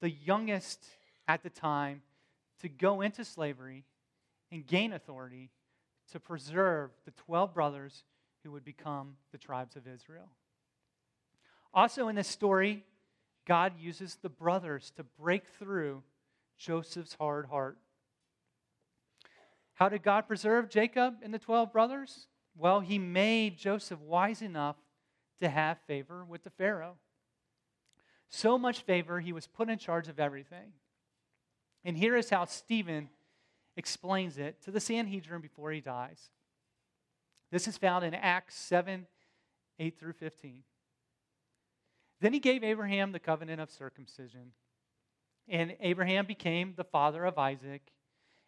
the 0.00 0.10
youngest 0.10 0.84
at 1.28 1.44
the 1.44 1.50
time, 1.50 2.02
to 2.62 2.68
go 2.68 3.00
into 3.00 3.24
slavery 3.24 3.84
and 4.50 4.66
gain 4.66 4.92
authority 4.92 5.50
to 6.10 6.18
preserve 6.18 6.90
the 7.04 7.12
12 7.12 7.54
brothers 7.54 8.02
who 8.42 8.50
would 8.50 8.64
become 8.64 9.14
the 9.30 9.38
tribes 9.38 9.76
of 9.76 9.86
Israel. 9.86 10.32
Also, 11.72 12.08
in 12.08 12.16
this 12.16 12.26
story, 12.26 12.82
God 13.46 13.74
uses 13.78 14.16
the 14.20 14.28
brothers 14.28 14.90
to 14.96 15.04
break 15.04 15.44
through 15.60 16.02
Joseph's 16.58 17.14
hard 17.20 17.46
heart. 17.46 17.78
How 19.80 19.88
did 19.88 20.02
God 20.02 20.28
preserve 20.28 20.68
Jacob 20.68 21.14
and 21.22 21.32
the 21.32 21.38
12 21.38 21.72
brothers? 21.72 22.26
Well, 22.54 22.80
he 22.80 22.98
made 22.98 23.56
Joseph 23.56 23.98
wise 23.98 24.42
enough 24.42 24.76
to 25.40 25.48
have 25.48 25.78
favor 25.86 26.22
with 26.22 26.44
the 26.44 26.50
Pharaoh. 26.50 26.96
So 28.28 28.58
much 28.58 28.82
favor, 28.82 29.20
he 29.20 29.32
was 29.32 29.46
put 29.46 29.70
in 29.70 29.78
charge 29.78 30.08
of 30.08 30.20
everything. 30.20 30.74
And 31.82 31.96
here 31.96 32.14
is 32.14 32.28
how 32.28 32.44
Stephen 32.44 33.08
explains 33.74 34.36
it 34.36 34.62
to 34.64 34.70
the 34.70 34.80
Sanhedrin 34.80 35.40
before 35.40 35.72
he 35.72 35.80
dies. 35.80 36.28
This 37.50 37.66
is 37.66 37.78
found 37.78 38.04
in 38.04 38.12
Acts 38.12 38.56
7 38.56 39.06
8 39.78 39.98
through 39.98 40.12
15. 40.12 40.62
Then 42.20 42.34
he 42.34 42.38
gave 42.38 42.62
Abraham 42.62 43.12
the 43.12 43.18
covenant 43.18 43.62
of 43.62 43.70
circumcision. 43.70 44.52
And 45.48 45.74
Abraham 45.80 46.26
became 46.26 46.74
the 46.76 46.84
father 46.84 47.24
of 47.24 47.38
Isaac 47.38 47.90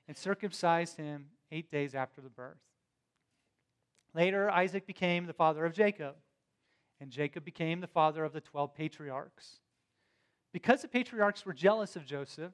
and 0.08 0.16
circumcised 0.16 0.96
him 0.96 1.26
eight 1.50 1.70
days 1.70 1.94
after 1.94 2.20
the 2.20 2.28
birth. 2.28 2.58
Later, 4.14 4.50
Isaac 4.50 4.86
became 4.86 5.26
the 5.26 5.32
father 5.32 5.64
of 5.64 5.72
Jacob, 5.72 6.16
and 7.00 7.10
Jacob 7.10 7.44
became 7.44 7.80
the 7.80 7.86
father 7.86 8.24
of 8.24 8.32
the 8.32 8.40
12 8.40 8.74
patriarchs. 8.74 9.60
Because 10.52 10.82
the 10.82 10.88
patriarchs 10.88 11.46
were 11.46 11.54
jealous 11.54 11.96
of 11.96 12.04
Joseph, 12.04 12.52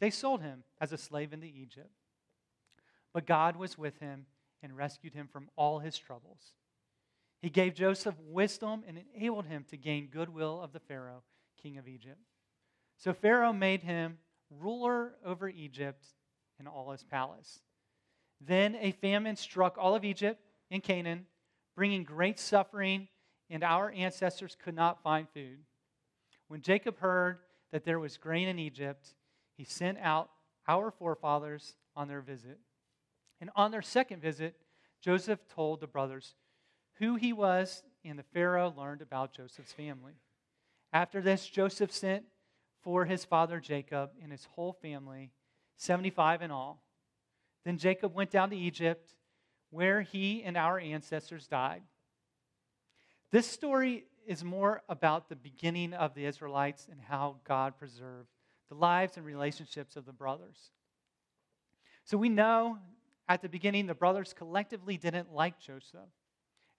they 0.00 0.10
sold 0.10 0.42
him 0.42 0.64
as 0.80 0.92
a 0.92 0.98
slave 0.98 1.32
into 1.32 1.46
Egypt. 1.46 1.90
But 3.12 3.26
God 3.26 3.56
was 3.56 3.78
with 3.78 3.98
him 4.00 4.26
and 4.62 4.76
rescued 4.76 5.14
him 5.14 5.28
from 5.28 5.48
all 5.56 5.78
his 5.78 5.96
troubles. 5.96 6.54
He 7.40 7.48
gave 7.50 7.74
Joseph 7.74 8.16
wisdom 8.20 8.84
and 8.86 9.02
enabled 9.14 9.46
him 9.46 9.64
to 9.70 9.76
gain 9.76 10.08
goodwill 10.08 10.60
of 10.60 10.72
the 10.72 10.80
Pharaoh, 10.80 11.22
king 11.60 11.78
of 11.78 11.88
Egypt. 11.88 12.20
So 12.96 13.12
Pharaoh 13.12 13.52
made 13.52 13.82
him 13.82 14.18
ruler 14.50 15.14
over 15.24 15.48
Egypt 15.48 16.04
and 16.58 16.68
all 16.68 16.90
his 16.90 17.04
palace. 17.04 17.60
Then 18.40 18.76
a 18.80 18.92
famine 18.92 19.36
struck 19.36 19.76
all 19.78 19.94
of 19.94 20.04
Egypt 20.04 20.40
and 20.70 20.82
Canaan, 20.82 21.26
bringing 21.74 22.04
great 22.04 22.38
suffering, 22.38 23.08
and 23.50 23.64
our 23.64 23.90
ancestors 23.90 24.56
could 24.62 24.74
not 24.74 25.02
find 25.02 25.28
food. 25.30 25.58
When 26.48 26.62
Jacob 26.62 26.98
heard 26.98 27.38
that 27.72 27.84
there 27.84 27.98
was 27.98 28.16
grain 28.16 28.48
in 28.48 28.58
Egypt, 28.58 29.14
he 29.56 29.64
sent 29.64 29.98
out 29.98 30.30
our 30.66 30.90
forefathers 30.90 31.74
on 31.96 32.08
their 32.08 32.20
visit. 32.20 32.58
And 33.40 33.50
on 33.56 33.70
their 33.70 33.82
second 33.82 34.20
visit, 34.20 34.56
Joseph 35.00 35.40
told 35.48 35.80
the 35.80 35.86
brothers, 35.86 36.34
who 36.94 37.16
he 37.16 37.32
was, 37.32 37.82
and 38.04 38.18
the 38.18 38.24
Pharaoh 38.24 38.74
learned 38.76 39.02
about 39.02 39.32
Joseph's 39.32 39.72
family. 39.72 40.14
After 40.92 41.20
this, 41.20 41.48
Joseph 41.48 41.92
sent 41.92 42.24
for 42.82 43.04
his 43.04 43.24
father 43.24 43.60
Jacob 43.60 44.10
and 44.22 44.32
his 44.32 44.46
whole 44.54 44.72
family, 44.72 45.30
75 45.78 46.42
in 46.42 46.50
all. 46.50 46.82
Then 47.64 47.78
Jacob 47.78 48.14
went 48.14 48.30
down 48.30 48.50
to 48.50 48.56
Egypt, 48.56 49.14
where 49.70 50.02
he 50.02 50.42
and 50.42 50.56
our 50.56 50.78
ancestors 50.78 51.46
died. 51.46 51.82
This 53.30 53.46
story 53.46 54.04
is 54.26 54.44
more 54.44 54.82
about 54.88 55.28
the 55.28 55.36
beginning 55.36 55.94
of 55.94 56.14
the 56.14 56.26
Israelites 56.26 56.86
and 56.90 57.00
how 57.00 57.36
God 57.44 57.78
preserved 57.78 58.28
the 58.68 58.74
lives 58.74 59.16
and 59.16 59.24
relationships 59.24 59.96
of 59.96 60.04
the 60.04 60.12
brothers. 60.12 60.70
So 62.04 62.18
we 62.18 62.28
know 62.28 62.78
at 63.28 63.42
the 63.42 63.48
beginning 63.48 63.86
the 63.86 63.94
brothers 63.94 64.34
collectively 64.34 64.96
didn't 64.96 65.32
like 65.32 65.58
Joseph. 65.58 66.08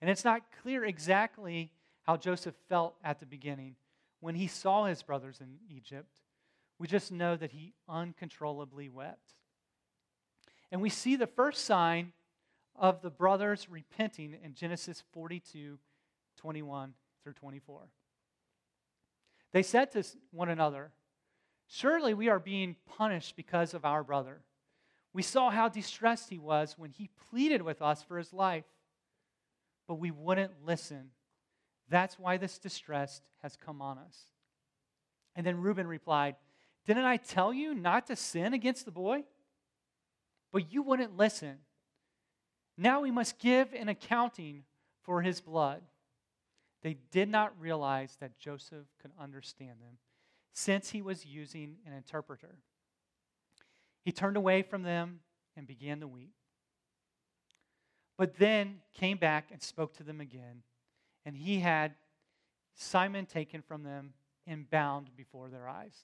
And 0.00 0.10
it's 0.10 0.24
not 0.24 0.42
clear 0.62 0.84
exactly 0.84 1.72
how 2.02 2.16
Joseph 2.16 2.54
felt 2.68 2.96
at 3.04 3.20
the 3.20 3.26
beginning 3.26 3.76
when 4.20 4.34
he 4.34 4.46
saw 4.46 4.86
his 4.86 5.02
brothers 5.02 5.40
in 5.40 5.58
Egypt. 5.68 6.20
We 6.80 6.86
just 6.86 7.12
know 7.12 7.36
that 7.36 7.52
he 7.52 7.74
uncontrollably 7.90 8.88
wept. 8.88 9.34
And 10.72 10.80
we 10.80 10.88
see 10.88 11.14
the 11.14 11.26
first 11.26 11.66
sign 11.66 12.14
of 12.74 13.02
the 13.02 13.10
brothers 13.10 13.68
repenting 13.68 14.34
in 14.42 14.54
Genesis 14.54 15.04
42 15.12 15.78
21 16.38 16.94
through 17.22 17.34
24. 17.34 17.82
They 19.52 19.62
said 19.62 19.92
to 19.92 20.02
one 20.30 20.48
another, 20.48 20.92
Surely 21.68 22.14
we 22.14 22.30
are 22.30 22.38
being 22.38 22.76
punished 22.96 23.36
because 23.36 23.74
of 23.74 23.84
our 23.84 24.02
brother. 24.02 24.40
We 25.12 25.22
saw 25.22 25.50
how 25.50 25.68
distressed 25.68 26.30
he 26.30 26.38
was 26.38 26.78
when 26.78 26.92
he 26.92 27.10
pleaded 27.30 27.60
with 27.60 27.82
us 27.82 28.02
for 28.02 28.16
his 28.16 28.32
life, 28.32 28.64
but 29.86 29.96
we 29.96 30.10
wouldn't 30.10 30.64
listen. 30.64 31.10
That's 31.90 32.18
why 32.18 32.38
this 32.38 32.58
distress 32.58 33.20
has 33.42 33.54
come 33.54 33.82
on 33.82 33.98
us. 33.98 34.16
And 35.36 35.44
then 35.44 35.60
Reuben 35.60 35.86
replied, 35.86 36.36
Didn't 36.90 37.04
I 37.04 37.18
tell 37.18 37.54
you 37.54 37.72
not 37.72 38.08
to 38.08 38.16
sin 38.16 38.52
against 38.52 38.84
the 38.84 38.90
boy? 38.90 39.22
But 40.50 40.72
you 40.72 40.82
wouldn't 40.82 41.16
listen. 41.16 41.58
Now 42.76 43.02
we 43.02 43.12
must 43.12 43.38
give 43.38 43.72
an 43.74 43.88
accounting 43.88 44.64
for 45.04 45.22
his 45.22 45.40
blood. 45.40 45.82
They 46.82 46.96
did 47.12 47.28
not 47.28 47.52
realize 47.60 48.16
that 48.18 48.40
Joseph 48.40 48.86
could 49.00 49.12
understand 49.20 49.78
them 49.80 49.98
since 50.52 50.90
he 50.90 51.00
was 51.00 51.24
using 51.24 51.76
an 51.86 51.92
interpreter. 51.92 52.56
He 54.04 54.10
turned 54.10 54.36
away 54.36 54.62
from 54.62 54.82
them 54.82 55.20
and 55.56 55.68
began 55.68 56.00
to 56.00 56.08
weep. 56.08 56.34
But 58.18 58.36
then 58.36 58.80
came 58.94 59.18
back 59.18 59.50
and 59.52 59.62
spoke 59.62 59.94
to 59.98 60.02
them 60.02 60.20
again, 60.20 60.64
and 61.24 61.36
he 61.36 61.60
had 61.60 61.94
Simon 62.74 63.26
taken 63.26 63.62
from 63.62 63.84
them 63.84 64.14
and 64.44 64.68
bound 64.68 65.10
before 65.16 65.50
their 65.50 65.68
eyes. 65.68 66.02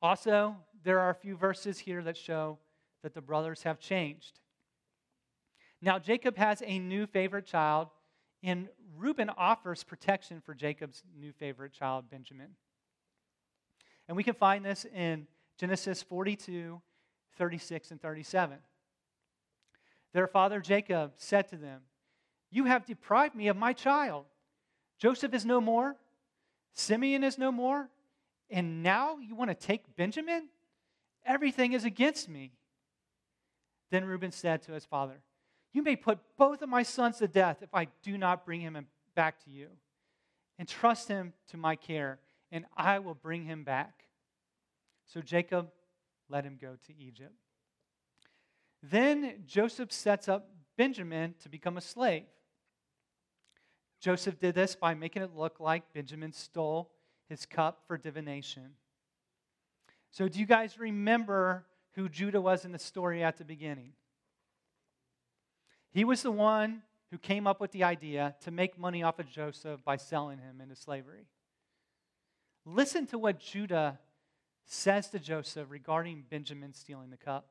Also, 0.00 0.56
there 0.84 1.00
are 1.00 1.10
a 1.10 1.14
few 1.14 1.36
verses 1.36 1.78
here 1.78 2.02
that 2.02 2.16
show 2.16 2.58
that 3.02 3.14
the 3.14 3.20
brothers 3.20 3.62
have 3.62 3.78
changed. 3.78 4.40
Now, 5.80 5.98
Jacob 5.98 6.36
has 6.36 6.62
a 6.64 6.78
new 6.78 7.06
favorite 7.06 7.46
child, 7.46 7.88
and 8.42 8.68
Reuben 8.96 9.30
offers 9.36 9.84
protection 9.84 10.40
for 10.40 10.54
Jacob's 10.54 11.02
new 11.18 11.32
favorite 11.32 11.72
child, 11.72 12.10
Benjamin. 12.10 12.50
And 14.08 14.16
we 14.16 14.24
can 14.24 14.34
find 14.34 14.64
this 14.64 14.86
in 14.86 15.26
Genesis 15.58 16.02
42, 16.02 16.80
36, 17.36 17.90
and 17.90 18.00
37. 18.00 18.58
Their 20.12 20.26
father 20.26 20.60
Jacob 20.60 21.12
said 21.16 21.48
to 21.48 21.56
them, 21.56 21.82
You 22.50 22.64
have 22.64 22.86
deprived 22.86 23.34
me 23.34 23.48
of 23.48 23.56
my 23.56 23.72
child. 23.72 24.24
Joseph 24.98 25.34
is 25.34 25.44
no 25.44 25.60
more, 25.60 25.96
Simeon 26.72 27.22
is 27.22 27.38
no 27.38 27.52
more, 27.52 27.88
and 28.50 28.82
now 28.82 29.18
you 29.18 29.34
want 29.34 29.50
to 29.50 29.54
take 29.54 29.96
Benjamin? 29.96 30.48
Everything 31.24 31.72
is 31.72 31.84
against 31.84 32.28
me. 32.28 32.52
Then 33.90 34.04
Reuben 34.04 34.32
said 34.32 34.62
to 34.62 34.72
his 34.72 34.84
father, 34.84 35.20
You 35.72 35.82
may 35.82 35.96
put 35.96 36.18
both 36.36 36.62
of 36.62 36.68
my 36.68 36.82
sons 36.82 37.18
to 37.18 37.28
death 37.28 37.58
if 37.62 37.74
I 37.74 37.88
do 38.02 38.16
not 38.16 38.44
bring 38.44 38.60
him 38.60 38.86
back 39.14 39.42
to 39.44 39.50
you. 39.50 39.68
Entrust 40.58 41.08
him 41.08 41.32
to 41.50 41.56
my 41.56 41.76
care, 41.76 42.18
and 42.50 42.64
I 42.76 42.98
will 42.98 43.14
bring 43.14 43.44
him 43.44 43.64
back. 43.64 44.04
So 45.06 45.20
Jacob 45.20 45.70
let 46.28 46.44
him 46.44 46.58
go 46.60 46.76
to 46.86 46.98
Egypt. 46.98 47.34
Then 48.82 49.42
Joseph 49.46 49.92
sets 49.92 50.28
up 50.28 50.50
Benjamin 50.76 51.34
to 51.42 51.48
become 51.48 51.76
a 51.76 51.80
slave. 51.80 52.24
Joseph 54.00 54.38
did 54.38 54.54
this 54.54 54.76
by 54.76 54.94
making 54.94 55.22
it 55.22 55.34
look 55.34 55.58
like 55.58 55.92
Benjamin 55.92 56.32
stole 56.32 56.92
his 57.28 57.46
cup 57.46 57.82
for 57.86 57.96
divination. 57.96 58.74
So, 60.10 60.28
do 60.28 60.38
you 60.38 60.46
guys 60.46 60.78
remember 60.78 61.64
who 61.92 62.08
Judah 62.08 62.40
was 62.40 62.64
in 62.64 62.72
the 62.72 62.78
story 62.78 63.22
at 63.22 63.38
the 63.38 63.44
beginning? 63.44 63.92
He 65.90 66.04
was 66.04 66.22
the 66.22 66.30
one 66.30 66.82
who 67.10 67.18
came 67.18 67.46
up 67.46 67.60
with 67.60 67.72
the 67.72 67.84
idea 67.84 68.34
to 68.42 68.50
make 68.50 68.78
money 68.78 69.02
off 69.02 69.18
of 69.18 69.28
Joseph 69.28 69.84
by 69.84 69.96
selling 69.96 70.38
him 70.38 70.60
into 70.60 70.76
slavery. 70.76 71.26
Listen 72.64 73.06
to 73.06 73.18
what 73.18 73.40
Judah 73.40 73.98
says 74.66 75.08
to 75.10 75.18
Joseph 75.18 75.70
regarding 75.70 76.24
Benjamin 76.28 76.74
stealing 76.74 77.10
the 77.10 77.16
cup. 77.16 77.48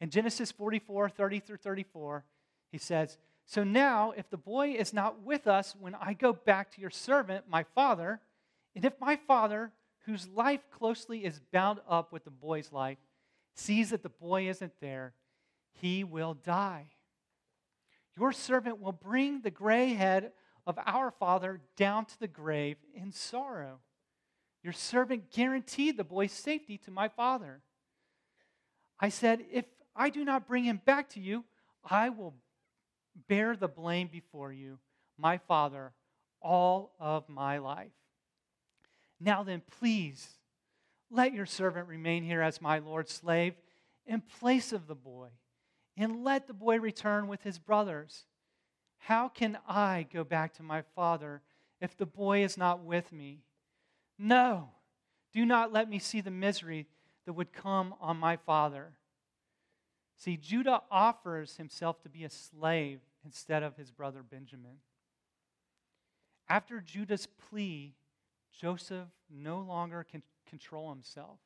In 0.00 0.10
Genesis 0.10 0.52
44 0.52 1.08
30 1.08 1.40
through 1.40 1.56
34, 1.56 2.24
he 2.70 2.78
says, 2.78 3.16
So 3.46 3.62
now, 3.62 4.12
if 4.16 4.28
the 4.28 4.36
boy 4.36 4.72
is 4.72 4.92
not 4.92 5.22
with 5.22 5.46
us 5.46 5.74
when 5.78 5.94
I 5.94 6.14
go 6.14 6.32
back 6.32 6.72
to 6.72 6.80
your 6.80 6.90
servant, 6.90 7.44
my 7.48 7.64
father, 7.74 8.20
and 8.74 8.84
if 8.84 9.00
my 9.00 9.14
father, 9.14 9.72
whose 10.04 10.26
life 10.28 10.68
closely 10.70 11.24
is 11.24 11.40
bound 11.52 11.78
up 11.88 12.12
with 12.12 12.24
the 12.24 12.30
boy's 12.30 12.72
life, 12.72 12.98
sees 13.54 13.90
that 13.90 14.02
the 14.02 14.08
boy 14.08 14.48
isn't 14.48 14.72
there, 14.80 15.14
he 15.72 16.02
will 16.02 16.34
die. 16.34 16.88
Your 18.18 18.32
servant 18.32 18.80
will 18.80 18.92
bring 18.92 19.42
the 19.42 19.50
gray 19.50 19.94
head 19.94 20.32
of 20.66 20.78
our 20.84 21.12
father 21.12 21.60
down 21.76 22.04
to 22.06 22.18
the 22.18 22.28
grave 22.28 22.76
in 22.94 23.12
sorrow. 23.12 23.78
Your 24.62 24.72
servant 24.72 25.30
guaranteed 25.30 25.96
the 25.96 26.04
boy's 26.04 26.32
safety 26.32 26.78
to 26.78 26.90
my 26.90 27.06
father. 27.08 27.60
I 28.98 29.10
said, 29.10 29.44
If 29.52 29.66
I 29.94 30.10
do 30.10 30.24
not 30.24 30.48
bring 30.48 30.64
him 30.64 30.80
back 30.84 31.10
to 31.10 31.20
you, 31.20 31.44
I 31.88 32.08
will 32.08 32.34
bear 33.28 33.56
the 33.56 33.68
blame 33.68 34.08
before 34.08 34.52
you, 34.52 34.78
my 35.18 35.38
father, 35.38 35.92
all 36.40 36.94
of 37.00 37.28
my 37.28 37.58
life. 37.58 37.92
Now 39.20 39.42
then, 39.42 39.62
please, 39.78 40.28
let 41.10 41.32
your 41.32 41.46
servant 41.46 41.88
remain 41.88 42.24
here 42.24 42.42
as 42.42 42.60
my 42.60 42.78
Lord's 42.78 43.12
slave 43.12 43.54
in 44.06 44.20
place 44.20 44.72
of 44.72 44.86
the 44.86 44.94
boy, 44.94 45.28
and 45.96 46.22
let 46.24 46.46
the 46.46 46.54
boy 46.54 46.78
return 46.78 47.26
with 47.26 47.42
his 47.42 47.58
brothers. 47.58 48.26
How 48.98 49.28
can 49.28 49.58
I 49.66 50.06
go 50.12 50.24
back 50.24 50.54
to 50.54 50.62
my 50.62 50.82
father 50.94 51.42
if 51.80 51.96
the 51.96 52.06
boy 52.06 52.44
is 52.44 52.56
not 52.56 52.84
with 52.84 53.12
me? 53.12 53.42
No, 54.18 54.70
do 55.32 55.44
not 55.44 55.72
let 55.72 55.88
me 55.88 55.98
see 55.98 56.20
the 56.20 56.30
misery 56.30 56.86
that 57.24 57.32
would 57.32 57.52
come 57.52 57.94
on 58.00 58.16
my 58.16 58.36
father. 58.36 58.92
See, 60.16 60.36
Judah 60.36 60.82
offers 60.90 61.56
himself 61.56 62.00
to 62.02 62.08
be 62.08 62.24
a 62.24 62.30
slave 62.30 63.00
instead 63.24 63.62
of 63.62 63.76
his 63.76 63.90
brother 63.90 64.22
Benjamin. 64.22 64.78
After 66.48 66.80
Judah's 66.80 67.26
plea, 67.50 67.94
Joseph 68.52 69.08
no 69.30 69.60
longer 69.60 70.06
can 70.08 70.22
control 70.48 70.90
himself. 70.90 71.38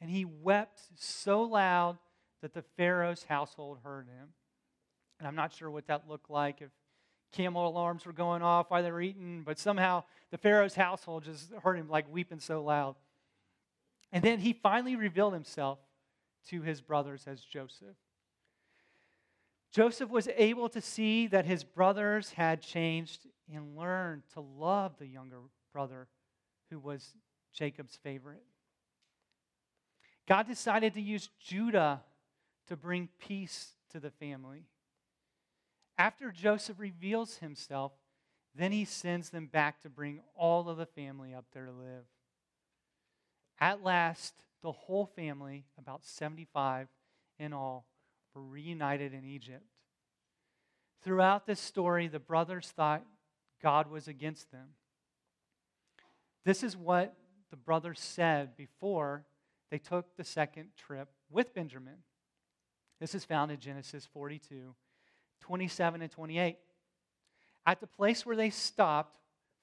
And 0.00 0.10
he 0.10 0.24
wept 0.24 0.80
so 0.96 1.42
loud 1.42 1.98
that 2.42 2.52
the 2.52 2.64
Pharaoh's 2.76 3.24
household 3.24 3.78
heard 3.82 4.06
him. 4.06 4.28
And 5.18 5.26
I'm 5.26 5.36
not 5.36 5.54
sure 5.54 5.70
what 5.70 5.86
that 5.86 6.08
looked 6.08 6.28
like, 6.28 6.60
if 6.60 6.68
camel 7.32 7.66
alarms 7.66 8.04
were 8.04 8.12
going 8.12 8.42
off 8.42 8.70
while 8.70 8.82
they 8.82 8.90
were 8.90 9.00
eating, 9.00 9.42
but 9.44 9.58
somehow 9.58 10.04
the 10.30 10.38
Pharaoh's 10.38 10.74
household 10.74 11.24
just 11.24 11.50
heard 11.62 11.76
him 11.76 11.88
like 11.88 12.12
weeping 12.12 12.40
so 12.40 12.62
loud. 12.62 12.96
And 14.12 14.22
then 14.22 14.38
he 14.38 14.52
finally 14.52 14.96
revealed 14.96 15.32
himself 15.32 15.78
to 16.50 16.62
his 16.62 16.80
brothers 16.80 17.24
as 17.26 17.40
Joseph. 17.40 17.96
Joseph 19.72 20.10
was 20.10 20.28
able 20.36 20.68
to 20.70 20.80
see 20.80 21.26
that 21.26 21.44
his 21.44 21.64
brothers 21.64 22.32
had 22.32 22.62
changed 22.62 23.26
and 23.52 23.76
learned 23.76 24.22
to 24.32 24.40
love 24.40 24.96
the 24.98 25.06
younger 25.06 25.40
brother 25.72 26.08
who 26.70 26.78
was 26.78 27.14
Jacob's 27.52 27.96
favorite. 28.02 28.42
God 30.26 30.46
decided 30.46 30.94
to 30.94 31.00
use 31.00 31.28
Judah 31.38 32.02
to 32.68 32.76
bring 32.76 33.08
peace 33.18 33.72
to 33.92 34.00
the 34.00 34.10
family. 34.10 34.64
After 35.98 36.30
Joseph 36.30 36.78
reveals 36.78 37.38
himself, 37.38 37.92
then 38.54 38.72
he 38.72 38.84
sends 38.84 39.30
them 39.30 39.46
back 39.46 39.80
to 39.82 39.90
bring 39.90 40.20
all 40.34 40.68
of 40.68 40.78
the 40.78 40.86
family 40.86 41.34
up 41.34 41.44
there 41.52 41.66
to 41.66 41.72
live. 41.72 42.04
At 43.60 43.82
last, 43.82 44.34
the 44.66 44.72
whole 44.72 45.06
family, 45.06 45.64
about 45.78 46.04
75 46.04 46.88
in 47.38 47.52
all, 47.52 47.86
were 48.34 48.42
reunited 48.42 49.14
in 49.14 49.24
Egypt. 49.24 49.62
Throughout 51.04 51.46
this 51.46 51.60
story, 51.60 52.08
the 52.08 52.18
brothers 52.18 52.72
thought 52.74 53.04
God 53.62 53.88
was 53.88 54.08
against 54.08 54.50
them. 54.50 54.70
This 56.44 56.64
is 56.64 56.76
what 56.76 57.14
the 57.50 57.56
brothers 57.56 58.00
said 58.00 58.56
before 58.56 59.24
they 59.70 59.78
took 59.78 60.16
the 60.16 60.24
second 60.24 60.70
trip 60.76 61.10
with 61.30 61.54
Benjamin. 61.54 61.98
This 62.98 63.14
is 63.14 63.24
found 63.24 63.52
in 63.52 63.60
Genesis 63.60 64.04
42, 64.12 64.74
27 65.42 66.02
and 66.02 66.10
28. 66.10 66.56
At 67.64 67.80
the 67.80 67.86
place 67.86 68.26
where 68.26 68.34
they 68.34 68.50
stopped 68.50 69.16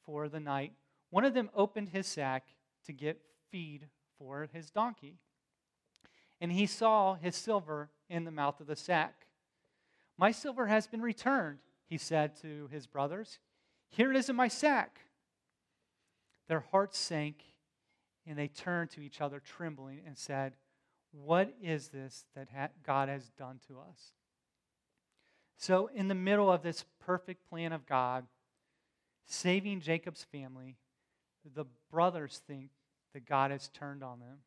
for 0.06 0.30
the 0.30 0.40
night, 0.40 0.72
one 1.10 1.26
of 1.26 1.34
them 1.34 1.50
opened 1.54 1.90
his 1.90 2.08
sack 2.08 2.46
to 2.86 2.94
get 2.94 3.20
feed 3.52 3.90
for 4.24 4.48
his 4.54 4.70
donkey. 4.70 5.18
And 6.40 6.52
he 6.52 6.66
saw 6.66 7.16
his 7.16 7.36
silver 7.36 7.90
in 8.10 8.24
the 8.24 8.32
mouth 8.32 8.60
of 8.60 8.68
the 8.68 8.76
sack. 8.76 9.28
My 10.18 10.32
silver 10.32 10.68
has 10.68 10.88
been 10.88 11.02
returned, 11.02 11.60
he 11.88 11.98
said 11.98 12.36
to 12.42 12.70
his 12.72 12.88
brothers. 12.88 13.40
Here 13.90 14.12
it 14.12 14.18
is 14.18 14.30
in 14.30 14.36
my 14.36 14.48
sack. 14.48 15.02
Their 16.48 16.62
hearts 16.72 16.98
sank, 16.98 17.44
and 18.26 18.38
they 18.38 18.48
turned 18.48 18.90
to 18.92 19.02
each 19.02 19.22
other, 19.22 19.40
trembling, 19.40 20.02
and 20.06 20.18
said, 20.18 20.54
What 21.12 21.54
is 21.62 21.90
this 21.90 22.26
that 22.36 22.50
God 22.84 23.10
has 23.10 23.30
done 23.38 23.60
to 23.68 23.80
us? 23.80 24.14
So, 25.58 25.90
in 25.94 26.08
the 26.08 26.16
middle 26.16 26.52
of 26.52 26.62
this 26.62 26.84
perfect 27.06 27.48
plan 27.50 27.72
of 27.72 27.86
God, 27.86 28.26
saving 29.26 29.80
Jacob's 29.80 30.24
family, 30.24 30.78
the 31.56 31.66
brothers 31.90 32.42
think 32.46 32.72
that 33.14 33.26
God 33.26 33.52
has 33.52 33.70
turned 33.70 34.04
on 34.04 34.20
them. 34.20 34.40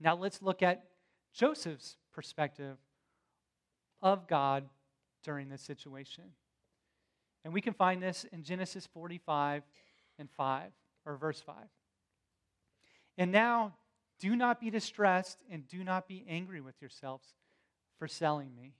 Now, 0.00 0.16
let's 0.16 0.42
look 0.42 0.62
at 0.62 0.84
Joseph's 1.32 1.96
perspective 2.12 2.76
of 4.02 4.26
God 4.26 4.64
during 5.22 5.48
this 5.48 5.62
situation. 5.62 6.24
And 7.44 7.52
we 7.52 7.60
can 7.60 7.74
find 7.74 8.02
this 8.02 8.24
in 8.32 8.42
Genesis 8.42 8.86
45 8.92 9.62
and 10.18 10.30
5, 10.30 10.70
or 11.04 11.16
verse 11.16 11.40
5. 11.40 11.56
And 13.18 13.32
now, 13.32 13.74
do 14.20 14.36
not 14.36 14.60
be 14.60 14.70
distressed 14.70 15.38
and 15.50 15.66
do 15.66 15.84
not 15.84 16.06
be 16.06 16.24
angry 16.28 16.60
with 16.60 16.80
yourselves 16.80 17.26
for 17.98 18.08
selling 18.08 18.54
me. 18.54 18.74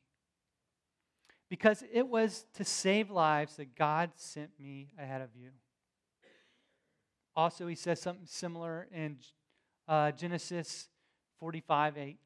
Because 1.51 1.85
it 1.93 2.09
was 2.09 2.47
to 2.55 2.65
save 2.65 3.11
lives 3.11 3.57
that 3.57 3.77
God 3.77 4.11
sent 4.17 4.51
me 4.59 4.89
ahead 4.99 5.21
of 5.21 5.31
you. 5.37 5.51
Also, 7.37 7.67
he 7.67 7.75
says 7.75 8.01
something 8.01 8.27
similar 8.27 8.87
in 8.93 9.17
uh, 9.89 10.13
Genesis 10.13 10.89
45 11.41 11.99
8. 11.99 12.19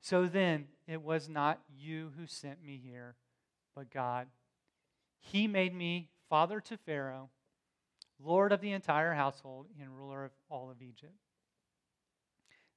So 0.00 0.26
then, 0.26 0.66
it 0.86 1.02
was 1.02 1.28
not 1.28 1.60
you 1.76 2.12
who 2.18 2.26
sent 2.26 2.62
me 2.62 2.80
here, 2.82 3.16
but 3.74 3.90
God. 3.90 4.26
He 5.20 5.46
made 5.46 5.74
me 5.74 6.10
father 6.30 6.60
to 6.60 6.76
Pharaoh, 6.76 7.30
Lord 8.22 8.52
of 8.52 8.60
the 8.60 8.72
entire 8.72 9.14
household, 9.14 9.66
and 9.80 9.96
ruler 9.96 10.24
of 10.24 10.30
all 10.48 10.70
of 10.70 10.80
Egypt. 10.82 11.14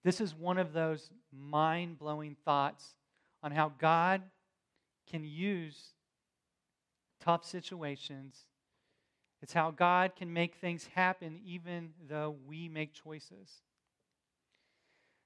This 0.04 0.20
is 0.20 0.34
one 0.34 0.58
of 0.58 0.74
those 0.74 1.12
mind 1.32 2.00
blowing 2.00 2.36
thoughts 2.44 2.96
on 3.44 3.52
how 3.52 3.72
God 3.78 4.24
can 5.10 5.24
use 5.24 5.94
tough 7.20 7.46
situations. 7.46 8.46
It's 9.42 9.54
how 9.54 9.72
God 9.72 10.16
can 10.16 10.32
make 10.32 10.56
things 10.56 10.88
happen 10.94 11.40
even 11.44 11.92
though 12.08 12.36
we 12.48 12.70
make 12.70 12.94
choices. 12.94 13.62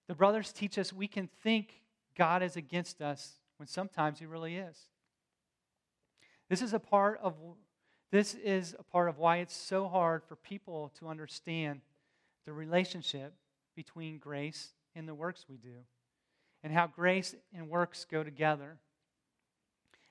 The 0.08 0.16
brothers 0.16 0.54
teach 0.54 0.78
us 0.78 0.94
we 0.94 1.08
can 1.08 1.28
think 1.44 1.82
God 2.18 2.42
is 2.42 2.56
against 2.56 3.02
us 3.02 3.34
when 3.58 3.68
sometimes 3.68 4.20
he 4.20 4.26
really 4.26 4.56
is. 4.56 4.78
This 6.50 6.62
is 6.62 6.74
a 6.74 6.80
part 6.80 7.20
of 7.22 7.36
this 8.12 8.36
is 8.36 8.76
a 8.78 8.84
part 8.84 9.10
of 9.10 9.18
why 9.18 9.38
it's 9.38 9.56
so 9.56 9.88
hard 9.90 10.24
for 10.24 10.36
people 10.38 10.94
to 11.00 11.10
understand 11.10 11.82
the 12.46 12.54
relationship 12.54 13.34
between 13.76 14.20
grace 14.20 14.70
and 14.96 15.08
the 15.08 15.16
works 15.16 15.46
we 15.50 15.58
do 15.58 15.84
and 16.64 16.72
how 16.72 16.88
grace 16.88 17.36
and 17.54 17.68
works 17.68 18.06
go 18.10 18.24
together. 18.24 18.78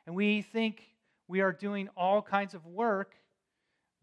And 0.06 0.14
we 0.14 0.42
think 0.42 0.82
we 1.28 1.40
are 1.40 1.52
doing 1.52 1.88
all 1.96 2.20
kinds 2.20 2.52
of 2.52 2.66
work 2.66 3.14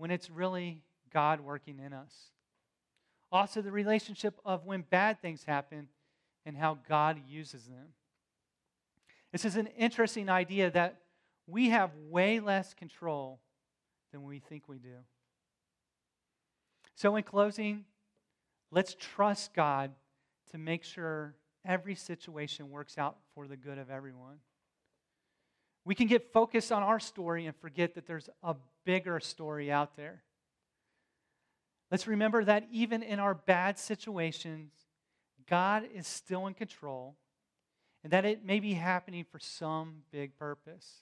when 0.01 0.09
it's 0.09 0.31
really 0.31 0.81
God 1.13 1.41
working 1.41 1.77
in 1.77 1.93
us. 1.93 2.11
Also, 3.31 3.61
the 3.61 3.71
relationship 3.71 4.33
of 4.43 4.65
when 4.65 4.81
bad 4.81 5.21
things 5.21 5.43
happen 5.43 5.89
and 6.43 6.57
how 6.57 6.79
God 6.89 7.21
uses 7.29 7.65
them. 7.65 7.89
This 9.31 9.45
is 9.45 9.57
an 9.57 9.67
interesting 9.77 10.27
idea 10.27 10.71
that 10.71 11.01
we 11.45 11.69
have 11.69 11.91
way 12.09 12.39
less 12.39 12.73
control 12.73 13.41
than 14.11 14.23
we 14.23 14.39
think 14.39 14.67
we 14.67 14.79
do. 14.79 14.95
So, 16.95 17.15
in 17.15 17.21
closing, 17.21 17.85
let's 18.71 18.95
trust 18.99 19.53
God 19.53 19.91
to 20.49 20.57
make 20.57 20.83
sure 20.83 21.35
every 21.63 21.93
situation 21.93 22.71
works 22.71 22.97
out 22.97 23.17
for 23.35 23.47
the 23.47 23.55
good 23.55 23.77
of 23.77 23.91
everyone. 23.91 24.37
We 25.83 25.95
can 25.95 26.07
get 26.07 26.31
focused 26.31 26.71
on 26.71 26.83
our 26.83 26.99
story 26.99 27.45
and 27.45 27.55
forget 27.55 27.95
that 27.95 28.05
there's 28.05 28.29
a 28.43 28.55
bigger 28.85 29.19
story 29.19 29.71
out 29.71 29.95
there. 29.95 30.23
Let's 31.89 32.07
remember 32.07 32.43
that 32.45 32.67
even 32.71 33.03
in 33.03 33.19
our 33.19 33.33
bad 33.33 33.77
situations, 33.77 34.71
God 35.49 35.83
is 35.93 36.07
still 36.07 36.47
in 36.47 36.53
control 36.53 37.15
and 38.03 38.13
that 38.13 38.25
it 38.25 38.45
may 38.45 38.59
be 38.59 38.73
happening 38.73 39.25
for 39.29 39.39
some 39.39 40.03
big 40.11 40.37
purpose. 40.37 41.01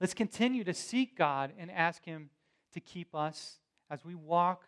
Let's 0.00 0.14
continue 0.14 0.64
to 0.64 0.74
seek 0.74 1.16
God 1.16 1.52
and 1.58 1.70
ask 1.70 2.04
Him 2.04 2.30
to 2.72 2.80
keep 2.80 3.14
us 3.14 3.58
as 3.88 4.04
we 4.04 4.14
walk 4.14 4.64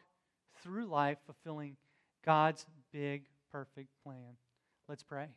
through 0.63 0.87
life 0.87 1.19
fulfilling 1.27 1.77
God's 2.25 2.65
big, 2.93 3.25
perfect 3.53 3.89
plan. 4.05 4.37
Let's 4.89 5.03
pray. 5.03 5.29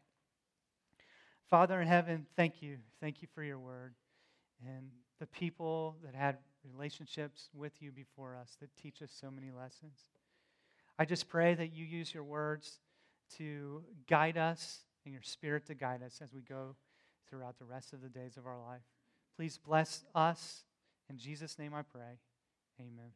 Father 1.51 1.81
in 1.81 1.87
heaven, 1.87 2.25
thank 2.37 2.61
you. 2.61 2.77
Thank 3.01 3.21
you 3.21 3.27
for 3.35 3.43
your 3.43 3.59
word 3.59 3.93
and 4.65 4.89
the 5.19 5.27
people 5.27 5.97
that 6.05 6.15
had 6.15 6.37
relationships 6.63 7.49
with 7.53 7.73
you 7.81 7.91
before 7.91 8.37
us 8.37 8.55
that 8.61 8.69
teach 8.81 9.01
us 9.01 9.11
so 9.11 9.29
many 9.29 9.51
lessons. 9.51 9.99
I 10.97 11.03
just 11.03 11.27
pray 11.27 11.53
that 11.55 11.73
you 11.73 11.83
use 11.83 12.13
your 12.13 12.23
words 12.23 12.79
to 13.37 13.83
guide 14.07 14.37
us 14.37 14.85
and 15.03 15.11
your 15.13 15.23
spirit 15.23 15.65
to 15.65 15.75
guide 15.75 16.01
us 16.01 16.21
as 16.23 16.33
we 16.33 16.41
go 16.41 16.77
throughout 17.29 17.59
the 17.59 17.65
rest 17.65 17.91
of 17.91 18.01
the 18.01 18.07
days 18.07 18.37
of 18.37 18.47
our 18.47 18.57
life. 18.57 18.81
Please 19.35 19.57
bless 19.57 20.05
us. 20.15 20.63
In 21.09 21.17
Jesus' 21.17 21.59
name 21.59 21.73
I 21.73 21.81
pray. 21.81 22.19
Amen. 22.79 23.11